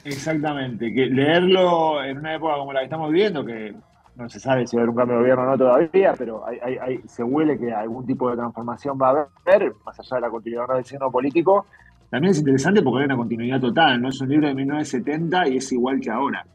Exactamente, 0.05 0.93
que 0.93 1.07
leerlo 1.07 2.03
en 2.05 2.19
una 2.19 2.35
época 2.35 2.55
como 2.57 2.73
la 2.73 2.81
que 2.81 2.85
estamos 2.85 3.11
viviendo, 3.11 3.45
que 3.45 3.75
no 4.17 4.29
se 4.29 4.41
sabe 4.41 4.67
si 4.67 4.77
va 4.77 4.81
a 4.81 4.83
haber 4.85 4.91
un 4.91 4.97
cambio 4.97 5.17
de 5.17 5.23
gobierno 5.23 5.43
o 5.45 5.47
no 5.47 5.59
todavía, 5.59 6.15
pero 6.17 6.47
hay, 6.47 6.59
hay- 6.63 6.79
hay- 6.79 7.01
se 7.07 7.23
huele 7.23 7.59
que 7.59 7.73
algún 7.73 8.07
tipo 8.07 8.31
de 8.31 8.37
transformación 8.37 8.99
va 9.01 9.09
a 9.11 9.29
haber, 9.47 9.75
más 9.85 9.99
allá 10.01 10.17
de 10.17 10.21
la 10.23 10.31
continuidad 10.31 10.69
del 10.75 10.85
signo 10.85 11.11
político. 11.11 11.67
También 12.11 12.31
es 12.33 12.39
interesante 12.39 12.83
porque 12.83 13.01
hay 13.01 13.05
una 13.07 13.17
continuidad 13.17 13.61
total, 13.61 14.01
¿no? 14.01 14.09
Es 14.09 14.21
un 14.21 14.29
libro 14.29 14.47
de 14.49 14.55
1970 14.55 15.49
y 15.49 15.57
es 15.59 15.73
igual 15.73 16.01
que 16.01 16.11
ahora. 16.11 16.47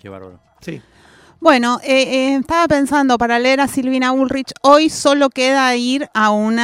Qué 0.00 0.08
bárbaro. 0.08 0.38
Sí. 0.60 0.80
Bueno, 1.44 1.78
eh, 1.84 2.04
eh, 2.04 2.36
estaba 2.36 2.66
pensando 2.68 3.18
para 3.18 3.38
leer 3.38 3.60
a 3.60 3.68
Silvina 3.68 4.12
Ulrich, 4.12 4.52
hoy 4.62 4.88
solo 4.88 5.28
queda 5.28 5.76
ir 5.76 6.08
a 6.14 6.30
un 6.30 6.56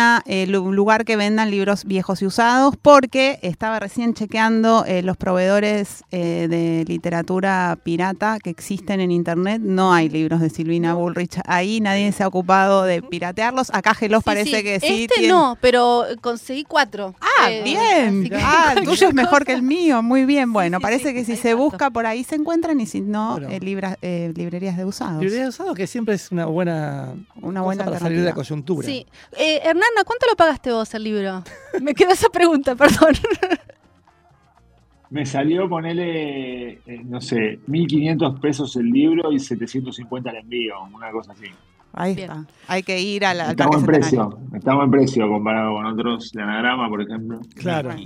lugar 0.75 1.05
que 1.05 1.17
vendan 1.17 1.51
libros 1.51 1.85
viejos 1.85 2.23
y 2.23 2.27
usados, 2.27 2.77
porque 2.81 3.39
estaba 3.43 3.79
recién 3.79 4.15
chequeando 4.15 4.87
eh, 4.87 5.03
los 5.03 5.19
proveedores 5.19 6.03
eh, 6.13 6.47
de 6.49 6.87
literatura 6.89 7.77
pirata 7.83 8.39
que 8.43 8.49
existen 8.49 9.01
en 9.01 9.11
internet. 9.11 9.61
No 9.63 9.93
hay 9.93 10.09
libros 10.09 10.41
de 10.41 10.49
Silvina 10.49 10.97
Ulrich 10.97 11.39
ahí, 11.45 11.83
nadie 11.83 12.11
se 12.13 12.23
ha 12.23 12.29
ocupado 12.29 12.85
de 12.85 13.03
piratearlos. 13.03 13.69
Acá 13.75 13.93
Gelos 13.93 14.21
Sí, 14.21 14.25
parece 14.25 14.57
sí. 14.57 14.63
que 14.63 14.81
sí. 14.81 15.03
Este 15.03 15.15
tiene- 15.17 15.29
no, 15.29 15.59
pero 15.61 16.07
conseguí 16.23 16.65
cuatro. 16.65 17.15
Ah, 17.21 17.51
Eh, 17.51 17.63
bien. 17.65 18.31
que- 18.31 18.37
Ah, 18.43 18.73
el 18.79 18.85
tuyo 18.85 19.09
es 19.09 19.15
mejor 19.15 19.45
que 19.45 19.53
el 19.53 19.61
mío. 19.63 20.03
Muy 20.03 20.25
bien. 20.25 20.55
Bueno, 20.55 20.79
sí, 20.79 20.83
parece 20.83 21.09
sí, 21.09 21.15
que 21.15 21.25
si 21.27 21.37
se 21.37 21.53
busca 21.53 21.91
por 21.91 22.07
ahí 22.07 22.25
se 22.25 22.37
encuentran 22.37 22.81
y 22.81 22.87
si 22.87 23.03
no, 23.03 23.33
Bueno. 23.33 23.49
eh, 23.51 23.61
libra- 23.61 23.99
eh, 24.01 24.33
librerías 24.71 24.77
de 24.77 24.85
usados. 24.85 25.21
Librería 25.23 25.43
de 25.45 25.49
usado 25.49 25.75
que 25.75 25.87
siempre 25.87 26.15
es 26.15 26.31
una 26.33 26.47
buena, 26.47 27.15
Una 27.37 27.61
cosa 27.61 27.65
buena 27.65 27.85
para 27.85 27.99
salir 27.99 28.19
de 28.19 28.25
la 28.25 28.35
coyuntura. 28.35 28.87
Sí. 28.87 29.07
Eh, 29.37 29.61
Hernanda, 29.63 30.05
¿cuánto 30.07 30.27
lo 30.29 30.37
pagaste 30.37 30.73
vos 30.73 30.93
el 30.95 31.05
libro? 31.05 31.43
Me 31.83 31.95
quedó 31.95 32.11
esa 32.11 32.29
pregunta, 32.29 32.75
perdón. 32.75 33.15
Me 35.11 35.27
salió 35.27 35.69
ponerle, 35.69 36.81
eh, 36.87 37.03
no 37.05 37.21
sé, 37.21 37.59
1.500 37.67 38.41
pesos 38.41 38.77
el 38.77 38.87
libro 38.91 39.33
y 39.33 39.41
750 39.41 40.31
el 40.31 40.37
envío, 40.37 40.75
una 40.95 41.11
cosa 41.11 41.33
así. 41.33 41.47
Ahí 41.93 42.15
Bien. 42.15 42.31
está. 42.31 42.47
Hay 42.69 42.85
que 42.85 43.01
ir 43.01 43.25
al, 43.25 43.41
al 43.41 43.51
Estamos 43.51 43.79
en 43.79 43.87
precio, 43.87 44.39
estamos 44.55 44.85
en 44.85 44.91
precio 44.93 45.29
comparado 45.29 45.75
con 45.75 45.87
otros 45.87 46.31
de 46.31 46.43
anagrama, 46.43 46.89
por 46.89 47.03
ejemplo. 47.03 47.41
Claro. 47.55 47.91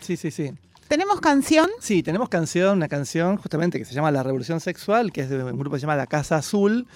Sí, 0.00 0.16
sí, 0.16 0.32
sí. 0.32 0.50
¿Tenemos 0.90 1.20
canción? 1.20 1.70
Sí, 1.78 2.02
tenemos 2.02 2.28
canción, 2.28 2.78
una 2.78 2.88
canción 2.88 3.36
justamente 3.36 3.78
que 3.78 3.84
se 3.84 3.94
llama 3.94 4.10
La 4.10 4.24
Revolución 4.24 4.58
Sexual, 4.58 5.12
que 5.12 5.20
es 5.20 5.30
de 5.30 5.40
un 5.40 5.56
grupo 5.56 5.74
que 5.74 5.78
se 5.78 5.82
llama 5.82 5.94
La 5.94 6.08
Casa 6.08 6.34
Azul, 6.34 6.88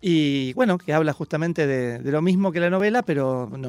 y 0.00 0.54
bueno, 0.54 0.78
que 0.78 0.94
habla 0.94 1.12
justamente 1.12 1.66
de, 1.66 1.98
de 1.98 2.12
lo 2.12 2.22
mismo 2.22 2.50
que 2.50 2.60
la 2.60 2.70
novela, 2.70 3.02
pero 3.02 3.50
no, 3.52 3.68